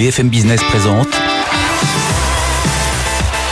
BFM 0.00 0.30
Business 0.30 0.62
présente 0.62 1.08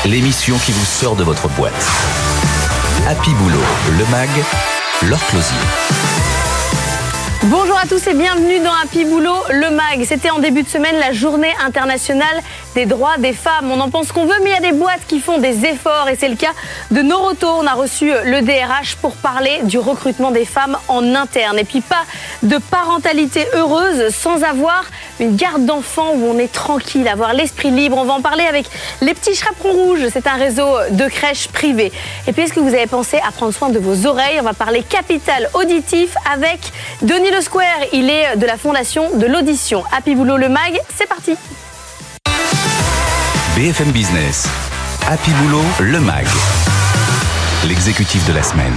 l'émission 0.06 0.56
qui 0.56 0.72
vous 0.72 0.84
sort 0.86 1.14
de 1.14 1.22
votre 1.22 1.46
boîte. 1.48 1.74
Happy 3.06 3.34
Boulot, 3.34 3.60
le 3.98 4.06
MAG, 4.10 4.30
leur 5.10 5.22
closier. 5.26 5.58
Bonjour 7.44 7.78
à 7.78 7.86
tous 7.86 8.06
et 8.06 8.14
bienvenue 8.14 8.60
dans 8.60 8.72
Happy 8.82 9.04
Boulot, 9.04 9.36
le 9.50 9.70
MAG. 9.70 10.04
C'était 10.04 10.30
en 10.30 10.38
début 10.38 10.62
de 10.62 10.68
semaine 10.68 10.96
la 10.98 11.12
journée 11.12 11.52
internationale 11.64 12.42
des 12.74 12.84
droits 12.84 13.16
des 13.18 13.32
femmes. 13.32 13.70
On 13.70 13.78
en 13.80 13.90
pense 13.90 14.10
qu'on 14.10 14.24
veut, 14.24 14.34
mais 14.42 14.50
il 14.50 14.52
y 14.54 14.66
a 14.66 14.72
des 14.72 14.76
boîtes 14.76 15.06
qui 15.06 15.20
font 15.20 15.38
des 15.38 15.64
efforts 15.64 16.08
et 16.08 16.16
c'est 16.16 16.28
le 16.28 16.36
cas 16.36 16.52
de 16.90 17.00
Noroto. 17.00 17.46
On 17.46 17.66
a 17.66 17.74
reçu 17.74 18.10
le 18.24 18.42
DRH 18.42 18.96
pour 18.96 19.12
parler 19.12 19.60
du 19.64 19.78
recrutement 19.78 20.30
des 20.30 20.44
femmes 20.44 20.76
en 20.88 21.14
interne. 21.14 21.58
Et 21.58 21.64
puis 21.64 21.80
pas 21.80 22.04
de 22.42 22.58
parentalité 22.58 23.46
heureuse 23.54 24.14
sans 24.14 24.42
avoir 24.42 24.84
une 25.20 25.36
garde 25.36 25.64
d'enfants 25.64 26.12
où 26.14 26.24
on 26.26 26.38
est 26.38 26.52
tranquille, 26.52 27.06
avoir 27.08 27.32
l'esprit 27.32 27.70
libre. 27.70 27.96
On 27.98 28.04
va 28.04 28.14
en 28.14 28.20
parler 28.20 28.44
avec 28.44 28.66
les 29.00 29.14
petits 29.14 29.34
chaperons 29.34 29.72
rouges. 29.72 30.08
C'est 30.12 30.26
un 30.26 30.36
réseau 30.36 30.66
de 30.90 31.08
crèches 31.08 31.48
privées. 31.48 31.92
Et 32.26 32.32
puis 32.32 32.42
est-ce 32.42 32.52
que 32.52 32.60
vous 32.60 32.74
avez 32.74 32.86
pensé 32.86 33.18
à 33.26 33.32
prendre 33.32 33.52
soin 33.52 33.70
de 33.70 33.78
vos 33.78 34.06
oreilles? 34.06 34.38
On 34.40 34.44
va 34.44 34.54
parler 34.54 34.82
capital 34.82 35.48
auditif 35.54 36.14
avec 36.32 36.60
Denis 37.02 37.30
le 37.30 37.40
Square, 37.40 37.80
il 37.92 38.10
est 38.10 38.36
de 38.36 38.46
la 38.46 38.56
fondation 38.56 39.16
de 39.16 39.26
l'audition. 39.26 39.84
Happy 39.96 40.14
Boulot 40.14 40.36
le 40.36 40.48
mag, 40.48 40.78
c'est 40.96 41.08
parti. 41.08 41.34
BFM 43.56 43.90
Business. 43.90 44.46
Happy 45.08 45.30
Boulot 45.32 45.64
le 45.80 46.00
mag. 46.00 46.26
L'exécutif 47.66 48.26
de 48.28 48.32
la 48.32 48.42
semaine. 48.42 48.74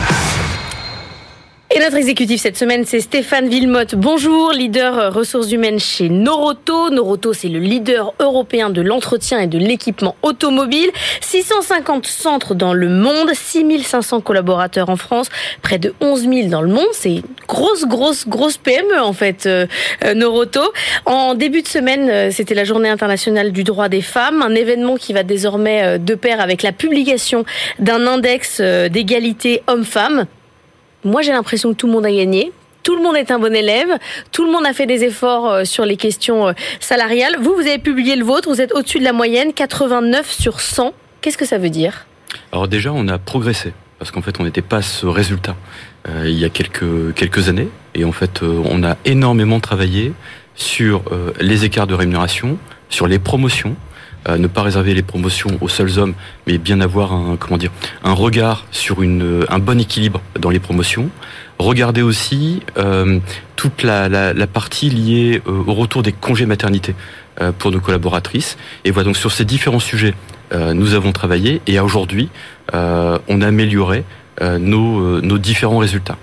Et 1.73 1.80
notre 1.80 1.95
exécutif 1.95 2.41
cette 2.41 2.57
semaine, 2.57 2.84
c'est 2.84 2.99
Stéphane 2.99 3.48
Villemotte. 3.48 3.95
Bonjour, 3.95 4.52
leader 4.52 4.99
euh, 4.99 5.09
ressources 5.09 5.53
humaines 5.53 5.80
chez 5.80 6.09
Noroto. 6.09 6.89
Noroto, 6.89 7.31
c'est 7.31 7.47
le 7.47 7.59
leader 7.59 8.13
européen 8.20 8.70
de 8.70 8.81
l'entretien 8.81 9.39
et 9.39 9.47
de 9.47 9.57
l'équipement 9.57 10.17
automobile. 10.21 10.89
650 11.22 12.05
centres 12.05 12.55
dans 12.55 12.73
le 12.73 12.89
monde, 12.89 13.31
6500 13.33 14.19
collaborateurs 14.19 14.89
en 14.89 14.97
France, 14.97 15.30
près 15.61 15.80
de 15.80 15.94
11 16.02 16.28
000 16.28 16.47
dans 16.50 16.61
le 16.61 16.67
monde. 16.67 16.89
C'est 16.91 17.22
grosse, 17.47 17.85
grosse, 17.85 18.28
grosse 18.28 18.58
PME 18.58 19.02
en 19.02 19.13
fait, 19.13 19.45
euh, 19.45 19.66
euh, 20.03 20.13
Noroto. 20.13 20.73
En 21.06 21.35
début 21.35 21.61
de 21.61 21.69
semaine, 21.69 22.33
c'était 22.33 22.53
la 22.53 22.66
journée 22.66 22.89
internationale 22.89 23.53
du 23.53 23.63
droit 23.63 23.88
des 23.88 24.02
femmes, 24.02 24.41
un 24.41 24.56
événement 24.56 24.97
qui 24.97 25.13
va 25.13 25.23
désormais 25.23 26.00
de 26.00 26.16
pair 26.16 26.41
avec 26.41 26.63
la 26.63 26.73
publication 26.73 27.45
d'un 27.80 28.08
index 28.08 28.59
d'égalité 28.59 29.63
homme-femme. 29.67 30.25
Moi, 31.03 31.21
j'ai 31.21 31.31
l'impression 31.31 31.71
que 31.71 31.77
tout 31.77 31.88
le 31.88 31.94
monde 31.94 32.05
a 32.05 32.11
gagné. 32.11 32.52
Tout 32.83 32.95
le 32.95 33.03
monde 33.03 33.16
est 33.16 33.30
un 33.30 33.38
bon 33.38 33.53
élève, 33.53 33.89
tout 34.31 34.44
le 34.44 34.52
monde 34.52 34.66
a 34.66 34.73
fait 34.73 34.88
des 34.88 35.03
efforts 35.03 35.52
euh, 35.52 35.66
sur 35.66 35.85
les 35.85 35.97
questions 35.97 36.47
euh, 36.47 36.53
salariales. 36.80 37.38
Vous, 37.39 37.53
vous 37.53 37.61
avez 37.61 37.77
publié 37.77 38.16
le 38.16 38.25
vôtre, 38.25 38.49
vous 38.49 38.59
êtes 38.59 38.73
au-dessus 38.73 38.97
de 38.97 39.03
la 39.03 39.13
moyenne, 39.13 39.53
89 39.53 40.31
sur 40.31 40.59
100. 40.59 40.94
Qu'est-ce 41.22 41.38
que 41.38 41.45
ça 41.45 41.59
veut 41.59 41.69
dire? 41.69 42.07
Alors 42.52 42.67
déjà, 42.67 42.91
on 42.91 43.07
a 43.07 43.19
progressé, 43.19 43.73
parce 43.99 44.09
qu'en 44.09 44.23
fait, 44.23 44.39
on 44.39 44.45
n'était 44.45 44.63
pas 44.63 44.77
à 44.77 44.81
ce 44.81 45.05
résultat 45.05 45.55
euh, 46.07 46.23
il 46.25 46.39
y 46.39 46.44
a 46.44 46.49
quelques, 46.49 47.13
quelques 47.13 47.49
années, 47.49 47.67
et 47.94 48.03
en 48.03 48.11
fait, 48.11 48.41
on 48.41 48.83
a 48.83 48.97
énormément 49.05 49.59
travaillé 49.59 50.13
sur 50.55 51.03
les 51.39 51.66
écarts 51.66 51.88
de 51.88 51.94
rémunération, 51.94 52.57
sur 52.89 53.07
les 53.07 53.19
promotions, 53.19 53.75
ne 54.30 54.47
pas 54.47 54.61
réserver 54.61 54.94
les 54.94 55.02
promotions 55.02 55.58
aux 55.61 55.67
seuls 55.67 55.97
hommes, 55.97 56.14
mais 56.45 56.58
bien 56.58 56.80
avoir 56.80 57.14
un 57.14 57.38
comment 57.38 57.58
dire 57.58 57.72
un 58.03 58.14
regard 58.14 58.66
sur 58.72 59.02
une, 59.02 59.45
un 59.50 59.59
bon 59.59 59.80
équilibre 59.80 60.22
dans 60.39 60.50
les 60.50 60.59
promotions. 60.59 61.09
Regarder 61.58 62.02
aussi 62.02 62.61
euh, 62.78 63.19
toute 63.55 63.83
la, 63.83 64.09
la, 64.09 64.47
partie 64.47 64.89
liée 64.89 65.41
euh, 65.47 65.63
au 65.67 65.73
retour 65.73 66.02
des 66.02 66.11
congés 66.11 66.47
maternité 66.47 66.95
euh, 67.39 67.52
pour 67.58 67.72
nos 67.72 67.80
collaboratrices. 67.80 68.58
Et 68.83 68.91
voilà 68.91 69.05
donc 69.05 69.16
sur 69.16 69.31
ces 69.31 69.45
différents 69.45 69.80
sujets, 69.80 70.13
euh, 70.52 70.73
nous 70.73 70.95
avons 70.95 71.13
travaillé 71.13 71.61
et 71.66 71.80
aujourd'hui, 71.80 72.30
euh, 72.73 73.17
on 73.30 73.41
a 73.41 73.47
amélioré 73.47 74.03
nos, 74.41 75.22
nos 75.22 75.38
différents 75.38 75.78
résultats. 75.78 76.17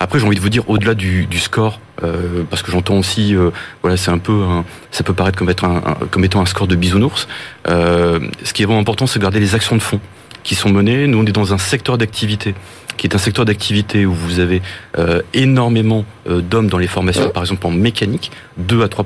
Après, 0.00 0.18
j'ai 0.18 0.26
envie 0.26 0.36
de 0.36 0.40
vous 0.40 0.48
dire, 0.48 0.68
au-delà 0.68 0.94
du, 0.94 1.26
du, 1.26 1.38
score, 1.38 1.80
euh, 2.02 2.42
parce 2.48 2.62
que 2.62 2.70
j'entends 2.70 2.98
aussi, 2.98 3.34
euh, 3.34 3.50
voilà, 3.82 3.96
c'est 3.96 4.10
un 4.10 4.18
peu, 4.18 4.42
un, 4.42 4.64
ça 4.90 5.04
peut 5.04 5.14
paraître 5.14 5.38
comme, 5.38 5.50
être 5.50 5.64
un, 5.64 5.80
comme 6.10 6.24
étant 6.24 6.40
un 6.40 6.46
score 6.46 6.66
de 6.66 6.76
bisounours. 6.76 7.28
Euh, 7.68 8.20
ce 8.42 8.52
qui 8.52 8.62
est 8.62 8.66
vraiment 8.66 8.80
important, 8.80 9.06
c'est 9.06 9.18
de 9.18 9.24
garder 9.24 9.40
les 9.40 9.54
actions 9.54 9.76
de 9.76 9.82
fond 9.82 10.00
qui 10.42 10.54
sont 10.54 10.68
menées. 10.70 11.06
Nous, 11.06 11.18
on 11.18 11.24
est 11.24 11.32
dans 11.32 11.54
un 11.54 11.58
secteur 11.58 11.98
d'activité 11.98 12.54
qui 12.96 13.08
est 13.08 13.14
un 13.16 13.18
secteur 13.18 13.44
d'activité 13.44 14.06
où 14.06 14.14
vous 14.14 14.38
avez 14.38 14.62
euh, 14.98 15.20
énormément 15.32 16.04
euh, 16.28 16.40
d'hommes 16.40 16.68
dans 16.68 16.78
les 16.78 16.86
formations, 16.86 17.28
par 17.30 17.42
exemple 17.42 17.66
en 17.66 17.72
mécanique, 17.72 18.30
2 18.58 18.84
à 18.84 18.88
3 18.88 19.04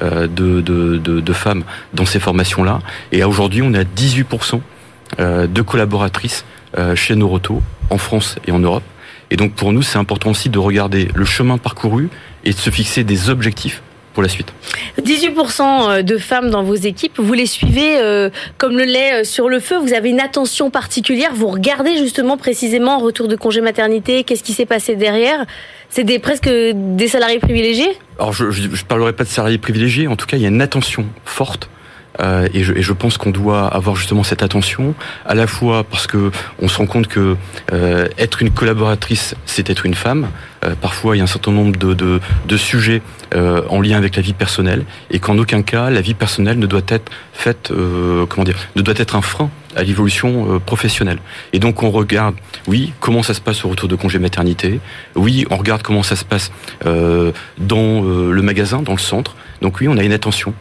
de, 0.00 0.26
de, 0.26 0.62
de, 0.62 0.96
de 0.96 1.32
femmes 1.34 1.64
dans 1.92 2.06
ces 2.06 2.18
formations-là. 2.18 2.78
Et 3.12 3.22
aujourd'hui, 3.22 3.60
on 3.60 3.74
est 3.74 3.80
à 3.80 3.84
18% 3.84 4.60
de 5.18 5.62
collaboratrices 5.62 6.46
chez 6.94 7.14
Noroto, 7.14 7.60
en 7.90 7.98
France 7.98 8.36
et 8.46 8.52
en 8.52 8.60
Europe. 8.60 8.84
Et 9.30 9.36
donc 9.36 9.54
pour 9.54 9.72
nous, 9.72 9.82
c'est 9.82 9.98
important 9.98 10.30
aussi 10.30 10.48
de 10.48 10.58
regarder 10.58 11.08
le 11.14 11.24
chemin 11.24 11.58
parcouru 11.58 12.08
et 12.44 12.50
de 12.50 12.58
se 12.58 12.70
fixer 12.70 13.04
des 13.04 13.30
objectifs 13.30 13.82
pour 14.12 14.24
la 14.24 14.28
suite. 14.28 14.52
18% 15.00 16.02
de 16.02 16.18
femmes 16.18 16.50
dans 16.50 16.64
vos 16.64 16.74
équipes, 16.74 17.18
vous 17.18 17.32
les 17.32 17.46
suivez 17.46 17.98
euh, 17.98 18.28
comme 18.58 18.76
le 18.76 18.84
lait 18.84 19.22
sur 19.24 19.48
le 19.48 19.60
feu, 19.60 19.78
vous 19.78 19.92
avez 19.92 20.10
une 20.10 20.18
attention 20.18 20.68
particulière, 20.68 21.30
vous 21.32 21.46
regardez 21.46 21.96
justement 21.96 22.36
précisément 22.36 22.98
retour 22.98 23.28
de 23.28 23.36
congé 23.36 23.60
maternité, 23.60 24.24
qu'est-ce 24.24 24.42
qui 24.42 24.52
s'est 24.52 24.66
passé 24.66 24.96
derrière? 24.96 25.46
C'est 25.90 26.02
des, 26.02 26.18
presque 26.18 26.48
des 26.48 27.08
salariés 27.08 27.38
privilégiés? 27.38 27.96
Alors 28.18 28.32
je 28.32 28.46
ne 28.46 28.76
parlerai 28.88 29.12
pas 29.12 29.24
de 29.24 29.28
salariés 29.28 29.58
privilégiés, 29.58 30.08
en 30.08 30.16
tout 30.16 30.26
cas 30.26 30.36
il 30.36 30.42
y 30.42 30.46
a 30.46 30.48
une 30.48 30.62
attention 30.62 31.06
forte 31.24 31.70
euh, 32.20 32.48
et, 32.52 32.64
je, 32.64 32.72
et, 32.72 32.82
je, 32.82 32.92
pense 32.92 33.18
qu'on 33.18 33.30
doit 33.30 33.68
avoir 33.68 33.96
justement 33.96 34.24
cette 34.24 34.42
attention, 34.42 34.94
à 35.24 35.34
la 35.34 35.46
fois 35.46 35.84
parce 35.84 36.06
que 36.06 36.30
on 36.60 36.68
se 36.68 36.76
rend 36.78 36.86
compte 36.86 37.06
que 37.06 37.36
euh, 37.72 38.08
être 38.18 38.42
une 38.42 38.50
collaboratrice, 38.50 39.34
c'est 39.46 39.70
être 39.70 39.86
une 39.86 39.94
femme. 39.94 40.28
Euh, 40.64 40.74
parfois, 40.78 41.16
il 41.16 41.20
y 41.20 41.22
a 41.22 41.24
un 41.24 41.28
certain 41.28 41.52
nombre 41.52 41.78
de, 41.78 41.94
de, 41.94 42.20
de 42.46 42.56
sujets 42.56 43.00
euh, 43.34 43.62
en 43.68 43.80
lien 43.80 43.96
avec 43.96 44.16
la 44.16 44.22
vie 44.22 44.32
personnelle, 44.32 44.84
et 45.10 45.18
qu'en 45.18 45.38
aucun 45.38 45.62
cas, 45.62 45.90
la 45.90 46.00
vie 46.00 46.14
personnelle 46.14 46.58
ne 46.58 46.66
doit 46.66 46.82
être 46.88 47.10
faite, 47.32 47.70
euh, 47.70 48.26
comment 48.26 48.44
dire, 48.44 48.56
ne 48.76 48.82
doit 48.82 48.94
être 48.96 49.16
un 49.16 49.22
frein 49.22 49.50
à 49.76 49.84
l'évolution 49.84 50.58
professionnelle. 50.66 51.18
Et 51.52 51.60
donc, 51.60 51.84
on 51.84 51.90
regarde, 51.90 52.34
oui, 52.66 52.92
comment 52.98 53.22
ça 53.22 53.34
se 53.34 53.40
passe 53.40 53.64
au 53.64 53.68
retour 53.68 53.88
de 53.88 53.94
congé 53.94 54.18
maternité. 54.18 54.80
Oui, 55.14 55.46
on 55.48 55.56
regarde 55.56 55.82
comment 55.82 56.02
ça 56.02 56.16
se 56.16 56.24
passe 56.24 56.50
dans 56.84 58.02
le 58.02 58.42
magasin, 58.42 58.82
dans 58.82 58.94
le 58.94 58.98
centre. 58.98 59.36
Donc 59.62 59.78
oui, 59.80 59.86
on 59.86 59.96
a 59.96 60.02
une 60.02 60.12
attention 60.12 60.54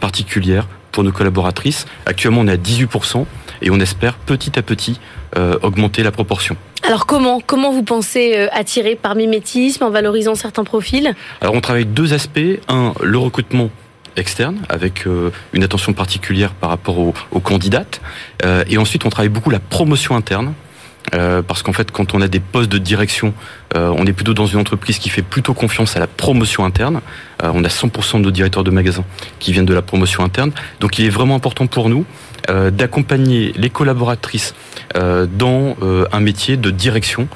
particulière 0.00 0.66
pour 0.98 1.04
nos 1.04 1.12
collaboratrices. 1.12 1.86
Actuellement, 2.06 2.40
on 2.40 2.48
est 2.48 2.52
à 2.52 2.56
18% 2.56 3.24
et 3.62 3.70
on 3.70 3.78
espère 3.78 4.14
petit 4.14 4.58
à 4.58 4.62
petit 4.62 4.98
euh, 5.36 5.56
augmenter 5.62 6.02
la 6.02 6.10
proportion. 6.10 6.56
Alors 6.82 7.06
comment 7.06 7.40
comment 7.40 7.70
vous 7.70 7.84
pensez 7.84 8.32
euh, 8.36 8.48
attirer 8.50 8.96
par 8.96 9.14
mimétisme 9.14 9.84
en 9.84 9.90
valorisant 9.90 10.34
certains 10.34 10.64
profils? 10.64 11.14
Alors 11.40 11.54
on 11.54 11.60
travaille 11.60 11.86
deux 11.86 12.14
aspects. 12.14 12.58
Un, 12.66 12.94
le 13.00 13.16
recrutement 13.16 13.70
externe 14.16 14.56
avec 14.68 15.06
euh, 15.06 15.30
une 15.52 15.62
attention 15.62 15.92
particulière 15.92 16.50
par 16.50 16.70
rapport 16.70 16.98
aux, 16.98 17.14
aux 17.30 17.40
candidates. 17.40 18.00
Et 18.68 18.76
ensuite, 18.76 19.06
on 19.06 19.08
travaille 19.08 19.28
beaucoup 19.28 19.50
la 19.50 19.60
promotion 19.60 20.16
interne. 20.16 20.52
Parce 21.12 21.62
qu'en 21.62 21.72
fait, 21.72 21.92
quand 21.92 22.12
on 22.12 22.20
a 22.20 22.28
des 22.28 22.40
postes 22.40 22.70
de 22.70 22.78
direction, 22.78 23.32
euh, 23.76 23.92
on 23.96 24.06
est 24.06 24.12
plutôt 24.12 24.34
dans 24.34 24.46
une 24.46 24.58
entreprise 24.58 24.98
qui 24.98 25.08
fait 25.08 25.22
plutôt 25.22 25.54
confiance 25.54 25.96
à 25.96 26.00
la 26.00 26.06
promotion 26.06 26.64
interne. 26.64 27.00
Euh, 27.42 27.50
on 27.54 27.64
a 27.64 27.68
100% 27.68 28.18
de 28.18 28.22
nos 28.22 28.30
directeurs 28.30 28.64
de 28.64 28.70
magasins 28.70 29.04
qui 29.38 29.52
viennent 29.52 29.66
de 29.66 29.74
la 29.74 29.82
promotion 29.82 30.24
interne. 30.24 30.52
Donc, 30.80 30.98
il 30.98 31.06
est 31.06 31.10
vraiment 31.10 31.34
important 31.34 31.66
pour 31.66 31.88
nous 31.88 32.04
d'accompagner 32.72 33.52
les 33.56 33.68
collaboratrices 33.68 34.54
dans 34.94 35.76
un 36.12 36.20
métier 36.20 36.56
de 36.56 36.70
direction 36.70 37.28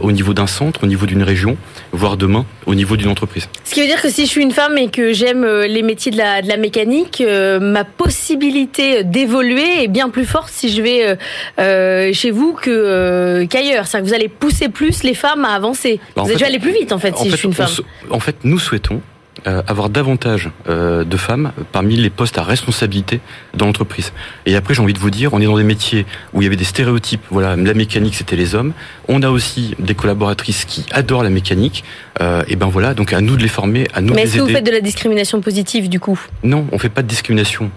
au 0.00 0.10
niveau 0.10 0.32
d'un 0.32 0.46
centre, 0.46 0.84
au 0.84 0.86
niveau 0.86 1.04
d'une 1.04 1.22
région, 1.22 1.58
voire 1.92 2.16
demain 2.16 2.46
au 2.64 2.74
niveau 2.74 2.96
d'une 2.96 3.10
entreprise. 3.10 3.50
Ce 3.64 3.74
qui 3.74 3.82
veut 3.82 3.86
dire 3.86 4.00
que 4.00 4.08
si 4.08 4.24
je 4.24 4.30
suis 4.30 4.40
une 4.40 4.52
femme 4.52 4.78
et 4.78 4.88
que 4.88 5.12
j'aime 5.12 5.44
les 5.44 5.82
métiers 5.82 6.12
de 6.12 6.16
la, 6.16 6.56
mécanique, 6.56 7.22
ma 7.60 7.84
possibilité 7.84 9.04
d'évoluer 9.04 9.84
est 9.84 9.88
bien 9.88 10.08
plus 10.08 10.24
forte 10.24 10.48
si 10.50 10.70
je 10.70 10.80
vais 10.80 12.14
chez 12.14 12.30
vous 12.30 12.54
qu'ailleurs. 12.54 13.86
C'est-à-dire 13.86 14.00
que 14.00 14.08
vous 14.08 14.14
allez 14.14 14.28
pousser 14.28 14.70
plus 14.70 15.02
les 15.02 15.14
femmes 15.14 15.44
à 15.44 15.50
avancer. 15.50 15.73
Bah, 16.16 16.22
vous 16.22 16.30
allez 16.30 16.44
aller 16.44 16.58
plus 16.58 16.72
vite 16.72 16.92
en 16.92 16.98
fait 16.98 17.16
si 17.16 17.30
je 17.30 17.36
suis 17.36 17.48
une 17.48 17.54
femme. 17.54 17.68
En 18.10 18.20
fait, 18.20 18.36
nous 18.44 18.58
souhaitons 18.58 19.00
euh, 19.46 19.62
avoir 19.66 19.90
davantage 19.90 20.48
euh, 20.68 21.04
de 21.04 21.16
femmes 21.16 21.52
parmi 21.72 21.96
les 21.96 22.08
postes 22.08 22.38
à 22.38 22.44
responsabilité 22.44 23.20
dans 23.52 23.66
l'entreprise. 23.66 24.12
Et 24.46 24.54
après, 24.54 24.74
j'ai 24.74 24.80
envie 24.80 24.94
de 24.94 24.98
vous 24.98 25.10
dire, 25.10 25.34
on 25.34 25.40
est 25.40 25.44
dans 25.44 25.58
des 25.58 25.64
métiers 25.64 26.06
où 26.32 26.40
il 26.40 26.44
y 26.44 26.46
avait 26.46 26.56
des 26.56 26.64
stéréotypes. 26.64 27.20
Voilà, 27.30 27.56
la 27.56 27.74
mécanique, 27.74 28.14
c'était 28.14 28.36
les 28.36 28.54
hommes. 28.54 28.72
On 29.08 29.22
a 29.22 29.28
aussi 29.28 29.74
des 29.80 29.94
collaboratrices 29.94 30.64
qui 30.64 30.86
adorent 30.92 31.24
la 31.24 31.30
mécanique. 31.30 31.84
Euh, 32.20 32.42
et 32.48 32.56
ben 32.56 32.68
voilà, 32.68 32.94
donc 32.94 33.12
à 33.12 33.20
nous 33.20 33.36
de 33.36 33.42
les 33.42 33.48
former, 33.48 33.86
à 33.92 34.00
nous 34.00 34.14
Mais 34.14 34.22
de 34.22 34.26
les 34.26 34.28
est-ce 34.28 34.36
que 34.36 34.42
vous 34.42 34.48
faites 34.48 34.66
de 34.66 34.70
la 34.70 34.80
discrimination 34.80 35.40
positive 35.40 35.88
du 35.88 35.98
coup? 35.98 36.18
Non, 36.44 36.66
on 36.70 36.78
fait 36.78 36.88
pas 36.88 37.02
de 37.02 37.08
discrimination 37.08 37.70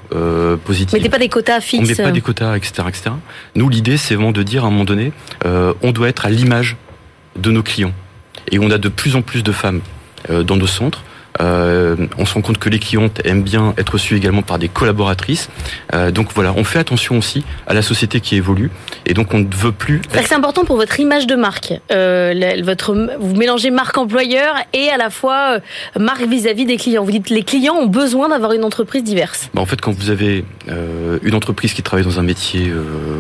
positive. 0.64 0.94
Mettez 0.94 1.10
pas 1.10 1.20
des 1.20 1.30
quotas 1.30 1.58
On 1.58 1.62
fixes. 1.62 1.90
met 1.90 1.96
pas 1.96 2.12
des 2.12 2.22
quotas, 2.22 2.56
etc., 2.56 2.84
etc. 2.88 3.10
Nous, 3.56 3.68
l'idée, 3.68 3.98
c'est 3.98 4.14
vraiment 4.14 4.32
de 4.32 4.44
dire 4.44 4.64
à 4.64 4.68
un 4.68 4.70
moment 4.70 4.86
donné, 4.86 5.12
on 5.44 5.92
doit 5.92 6.08
être 6.08 6.28
à 6.28 6.30
l'image 6.30 6.78
de 7.38 7.52
nos 7.52 7.64
clients. 7.64 7.94
Et 8.52 8.60
on 8.60 8.70
a 8.72 8.78
de 8.78 8.90
plus 8.90 9.16
en 9.16 9.22
plus 9.22 9.44
de 9.44 9.52
femmes 9.52 9.82
euh, 10.30 10.44
dans 10.44 10.56
nos 10.56 10.68
centres. 10.68 11.04
on 11.40 12.26
se 12.26 12.34
rend 12.34 12.42
compte 12.42 12.58
que 12.58 12.70
les 12.70 12.80
clientes 12.80 13.22
aiment 13.24 13.44
bien 13.44 13.76
être 13.78 13.92
reçues 13.92 14.16
également 14.16 14.42
par 14.42 14.58
des 14.58 14.70
collaboratrices. 14.70 15.50
donc 16.12 16.30
voilà, 16.34 16.52
on 16.58 16.64
fait 16.64 16.80
attention 16.80 17.16
aussi 17.20 17.44
à 17.68 17.76
la 17.76 17.84
société 17.84 18.22
qui 18.22 18.36
évolue 18.36 18.72
et 19.06 19.14
donc 19.14 19.36
on 19.36 19.40
ne 19.40 19.56
veut 19.56 19.72
plus. 19.72 20.02
C'est 20.12 20.34
important 20.34 20.66
pour 20.66 20.78
votre 20.78 21.00
image 21.00 21.28
de 21.28 21.36
marque. 21.36 21.74
votre, 21.92 23.18
vous 23.20 23.36
mélangez 23.36 23.70
marque 23.70 24.00
employeur 24.00 24.56
et 24.74 24.90
à 24.90 24.98
la 24.98 25.12
fois 25.12 25.60
marque 25.96 26.24
vis-à-vis 26.24 26.66
des 26.66 26.78
clients. 26.78 27.04
Vous 27.04 27.12
dites 27.12 27.30
les 27.30 27.44
clients 27.44 27.76
ont 27.76 27.86
besoin 27.86 28.30
d'avoir 28.30 28.54
une 28.54 28.64
entreprise 28.64 29.04
diverse. 29.04 29.50
Bah, 29.54 29.62
en 29.62 29.68
fait, 29.68 29.80
quand 29.80 29.92
vous 29.92 30.10
avez 30.10 30.44
une 31.22 31.36
entreprise 31.36 31.74
qui 31.74 31.84
travaille 31.84 32.06
dans 32.06 32.20
un 32.20 32.24
métier 32.24 32.74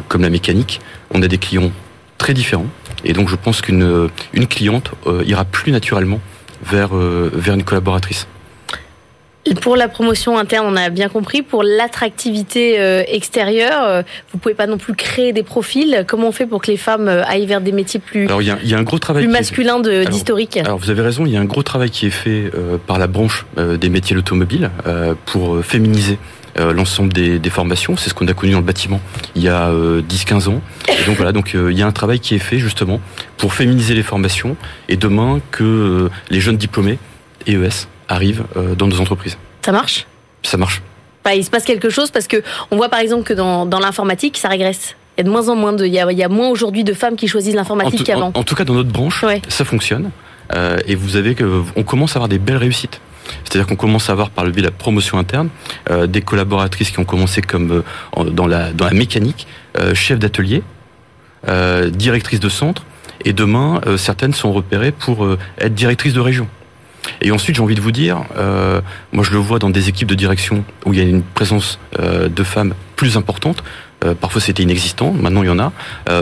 comme 0.07 0.23
la 0.23 0.31
mécanique, 0.31 0.81
on 1.13 1.21
a 1.21 1.27
des 1.27 1.37
clients 1.37 1.71
très 2.17 2.33
différents. 2.33 2.65
Et 3.03 3.13
donc 3.13 3.29
je 3.29 3.35
pense 3.35 3.61
qu'une 3.61 4.09
une 4.33 4.47
cliente 4.47 4.91
euh, 5.05 5.23
ira 5.25 5.45
plus 5.45 5.71
naturellement 5.71 6.19
vers, 6.63 6.95
euh, 6.95 7.31
vers 7.33 7.55
une 7.55 7.63
collaboratrice. 7.63 8.27
Pour 9.61 9.77
la 9.77 9.87
promotion 9.87 10.37
interne, 10.37 10.65
on 10.67 10.75
a 10.75 10.89
bien 10.89 11.07
compris. 11.07 11.41
Pour 11.41 11.63
l'attractivité 11.63 12.81
euh, 12.81 13.03
extérieure, 13.07 14.03
vous 14.33 14.39
pouvez 14.39 14.55
pas 14.55 14.67
non 14.67 14.77
plus 14.77 14.93
créer 14.93 15.31
des 15.31 15.43
profils. 15.43 16.03
Comment 16.05 16.27
on 16.27 16.31
fait 16.33 16.45
pour 16.45 16.61
que 16.61 16.69
les 16.69 16.75
femmes 16.75 17.07
aillent 17.07 17.45
vers 17.45 17.61
des 17.61 17.71
métiers 17.71 18.01
plus, 18.01 18.25
alors, 18.25 18.41
il 18.41 18.47
y 18.47 18.73
a, 18.73 18.77
un 18.77 18.83
gros 18.83 18.99
travail 18.99 19.23
plus 19.23 19.31
masculins 19.31 19.79
d'historique 19.79 20.57
alors, 20.57 20.77
vous 20.77 20.89
avez 20.89 21.01
raison, 21.01 21.25
il 21.25 21.31
y 21.31 21.37
a 21.37 21.39
un 21.39 21.45
gros 21.45 21.63
travail 21.63 21.89
qui 21.91 22.07
est 22.07 22.11
fait 22.11 22.51
par 22.87 22.99
la 22.99 23.07
branche 23.07 23.45
des 23.55 23.89
métiers 23.89 24.15
de 24.15 24.19
l'automobile 24.19 24.69
pour 25.25 25.63
féminiser 25.63 26.19
l'ensemble 26.57 27.13
des, 27.13 27.39
des, 27.39 27.49
formations. 27.49 27.97
C'est 27.97 28.09
ce 28.09 28.13
qu'on 28.13 28.27
a 28.27 28.33
connu 28.33 28.53
dans 28.53 28.59
le 28.59 28.65
bâtiment 28.65 28.99
il 29.35 29.43
y 29.43 29.49
a 29.49 29.69
10-15 29.69 29.71
euh, 29.73 30.51
ans. 30.51 30.61
Et 30.89 31.05
donc 31.05 31.15
voilà, 31.15 31.31
donc 31.31 31.55
euh, 31.55 31.71
il 31.71 31.77
y 31.77 31.81
a 31.81 31.87
un 31.87 31.91
travail 31.91 32.19
qui 32.19 32.35
est 32.35 32.39
fait 32.39 32.59
justement 32.59 32.99
pour 33.37 33.53
féminiser 33.53 33.93
les 33.93 34.03
formations 34.03 34.57
et 34.89 34.97
demain 34.97 35.39
que 35.51 36.09
les 36.29 36.39
jeunes 36.39 36.57
diplômés 36.57 36.97
EES 37.47 37.87
arrivent 38.09 38.43
dans 38.77 38.87
nos 38.87 38.99
entreprises. 38.99 39.37
Ça 39.63 39.71
marche? 39.71 40.07
Ça 40.43 40.57
marche. 40.57 40.81
Bah, 41.23 41.35
il 41.35 41.43
se 41.43 41.49
passe 41.49 41.65
quelque 41.65 41.89
chose 41.89 42.09
parce 42.09 42.27
que 42.27 42.41
on 42.71 42.77
voit 42.77 42.89
par 42.89 42.99
exemple 42.99 43.23
que 43.23 43.33
dans, 43.33 43.65
dans 43.65 43.79
l'informatique, 43.79 44.37
ça 44.37 44.47
régresse. 44.47 44.95
Il 45.17 45.21
y 45.21 45.21
a 45.21 45.23
de 45.25 45.29
moins 45.29 45.49
en 45.49 45.55
moins 45.55 45.73
de, 45.73 45.85
il 45.85 45.93
y 45.93 45.99
a, 45.99 46.11
il 46.11 46.17
y 46.17 46.23
a 46.23 46.29
moins 46.29 46.47
aujourd'hui 46.47 46.83
de 46.83 46.93
femmes 46.93 47.15
qui 47.15 47.27
choisissent 47.27 47.55
l'informatique 47.55 48.03
qu'avant. 48.03 48.31
En, 48.35 48.43
tout 48.43 48.55
cas, 48.55 48.63
dans 48.63 48.75
notre 48.75 48.91
branche, 48.91 49.25
ça 49.47 49.65
fonctionne. 49.65 50.11
Euh, 50.53 50.77
et 50.87 50.95
vous 50.95 51.15
avez 51.15 51.35
que, 51.35 51.63
on 51.75 51.83
commence 51.83 52.11
à 52.11 52.19
avoir 52.19 52.29
des 52.29 52.37
belles 52.37 52.57
réussites. 52.57 53.01
C'est-à-dire 53.43 53.67
qu'on 53.67 53.75
commence 53.75 54.09
à 54.09 54.13
avoir 54.13 54.29
par 54.29 54.45
le 54.45 54.51
biais 54.51 54.61
de 54.61 54.67
la 54.67 54.71
promotion 54.71 55.17
interne 55.17 55.49
euh, 55.89 56.07
des 56.07 56.21
collaboratrices 56.21 56.91
qui 56.91 56.99
ont 56.99 57.05
commencé 57.05 57.41
comme 57.41 57.83
euh, 58.17 58.23
dans, 58.29 58.47
la, 58.47 58.71
dans 58.71 58.85
la 58.85 58.93
mécanique, 58.93 59.47
euh, 59.77 59.93
chef 59.93 60.19
d'atelier, 60.19 60.63
directrice 61.91 62.41
de 62.41 62.49
centre, 62.49 62.83
et 63.23 63.31
demain 63.31 63.79
certaines 63.95 64.33
sont 64.33 64.51
repérées 64.51 64.91
pour 64.91 65.25
être 65.59 65.73
directrices 65.73 66.13
de 66.13 66.19
région. 66.19 66.47
Et 67.21 67.31
ensuite, 67.31 67.55
j'ai 67.55 67.61
envie 67.61 67.75
de 67.75 67.79
vous 67.79 67.93
dire, 67.93 68.23
moi 69.13 69.23
je 69.23 69.31
le 69.31 69.37
vois 69.37 69.59
dans 69.59 69.69
des 69.69 69.87
équipes 69.87 70.09
de 70.09 70.15
direction 70.15 70.65
où 70.85 70.93
il 70.93 70.99
y 70.99 71.01
a 71.01 71.05
une 71.05 71.21
présence 71.21 71.79
de 71.97 72.43
femmes 72.43 72.73
plus 72.97 73.15
importante. 73.15 73.63
parfois 74.19 74.41
c'était 74.41 74.63
inexistant, 74.63 75.13
maintenant 75.13 75.43
il 75.43 75.47
y 75.47 75.51
en 75.51 75.59
a. 75.59 75.71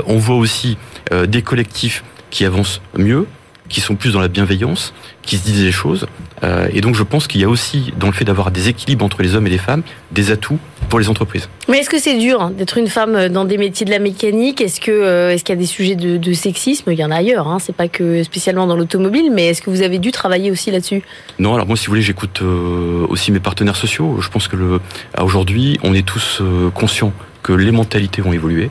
on 0.05 0.17
voit 0.17 0.35
aussi 0.35 0.77
des 1.11 1.41
collectifs 1.41 2.03
qui 2.29 2.45
avancent 2.45 2.81
mieux, 2.95 3.25
qui 3.69 3.81
sont 3.81 3.95
plus 3.95 4.13
dans 4.13 4.19
la 4.19 4.27
bienveillance, 4.27 4.93
qui 5.23 5.37
se 5.37 5.43
disent 5.43 5.63
les 5.63 5.71
choses. 5.71 6.07
Euh, 6.43 6.67
et 6.73 6.81
donc 6.81 6.95
je 6.95 7.03
pense 7.03 7.27
qu'il 7.27 7.41
y 7.41 7.43
a 7.43 7.49
aussi, 7.49 7.93
dans 7.97 8.07
le 8.07 8.13
fait 8.13 8.25
d'avoir 8.25 8.51
des 8.51 8.69
équilibres 8.69 9.03
entre 9.03 9.21
les 9.21 9.35
hommes 9.35 9.47
et 9.47 9.49
les 9.49 9.57
femmes, 9.57 9.83
des 10.11 10.31
atouts 10.31 10.59
pour 10.89 10.99
les 10.99 11.09
entreprises. 11.09 11.49
Mais 11.67 11.79
est-ce 11.79 11.89
que 11.89 11.97
c'est 11.97 12.17
dur 12.17 12.41
hein, 12.41 12.51
d'être 12.55 12.77
une 12.77 12.87
femme 12.87 13.29
dans 13.29 13.45
des 13.45 13.57
métiers 13.57 13.85
de 13.85 13.91
la 13.91 13.99
mécanique? 13.99 14.61
Est-ce 14.61 14.79
que 14.79 14.91
euh, 14.91 15.31
est-ce 15.31 15.43
qu'il 15.43 15.55
y 15.55 15.57
a 15.57 15.59
des 15.59 15.65
sujets 15.65 15.95
de, 15.95 16.33
sexisme? 16.33 16.91
Il 16.91 16.99
y 16.99 17.03
en 17.03 17.11
a 17.11 17.15
ailleurs, 17.15 17.47
hein, 17.47 17.57
c'est 17.59 17.75
pas 17.75 17.87
que 17.87 18.21
spécialement 18.23 18.67
dans 18.67 18.75
l'automobile, 18.75 19.31
mais 19.33 19.47
est-ce 19.47 19.61
que 19.61 19.69
vous 19.69 19.81
avez 19.81 19.97
dû 19.97 20.11
travailler 20.11 20.51
aussi 20.51 20.69
là-dessus? 20.69 21.01
Non, 21.39 21.55
alors 21.55 21.65
moi 21.65 21.77
si 21.77 21.87
vous 21.87 21.91
voulez, 21.91 22.01
j'écoute 22.01 22.41
euh, 22.41 23.05
aussi 23.09 23.31
mes 23.31 23.39
partenaires 23.39 23.75
sociaux. 23.75 24.17
Je 24.21 24.29
pense 24.29 24.47
que 24.47 24.79
aujourd'hui, 25.19 25.79
on 25.83 25.93
est 25.93 26.05
tous 26.05 26.41
conscients 26.73 27.13
que 27.41 27.53
les 27.53 27.71
mentalités 27.71 28.21
vont 28.21 28.33
évoluer. 28.33 28.69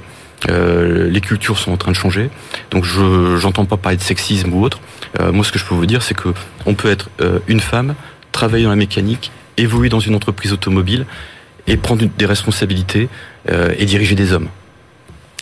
Euh, 0.51 1.09
les 1.09 1.21
cultures 1.21 1.59
sont 1.59 1.73
en 1.73 1.77
train 1.77 1.93
de 1.93 1.97
changer. 1.97 2.31
Donc 2.71 2.85
je 2.85 3.37
j'entends 3.37 3.65
pas 3.65 3.77
parler 3.77 3.97
de 3.97 4.03
sexisme 4.03 4.53
ou 4.53 4.63
autre. 4.63 4.81
Euh, 5.21 5.33
moi, 5.33 5.45
ce 5.45 5.53
que 5.53 5.59
je 5.59 5.65
peux 5.65 5.75
vous 5.75 5.87
dire, 5.87 6.03
c'est 6.03 6.15
que 6.15 6.31
on 6.67 6.75
peut 6.75 6.91
être 6.91 7.11
euh, 7.21 7.39
une 7.47 7.61
femme, 7.61 7.95
travailler 8.33 8.65
dans 8.65 8.71
la 8.71 8.77
mécanique, 8.77 9.31
évoluer 9.57 9.89
dans 9.89 10.01
une 10.01 10.15
entreprise 10.15 10.53
automobile 10.53 11.07
et 11.67 11.77
prendre 11.77 12.05
des 12.05 12.27
responsabilités 12.27 13.09
et 13.49 13.85
diriger 13.87 14.15
des 14.15 14.33
hommes. 14.33 14.49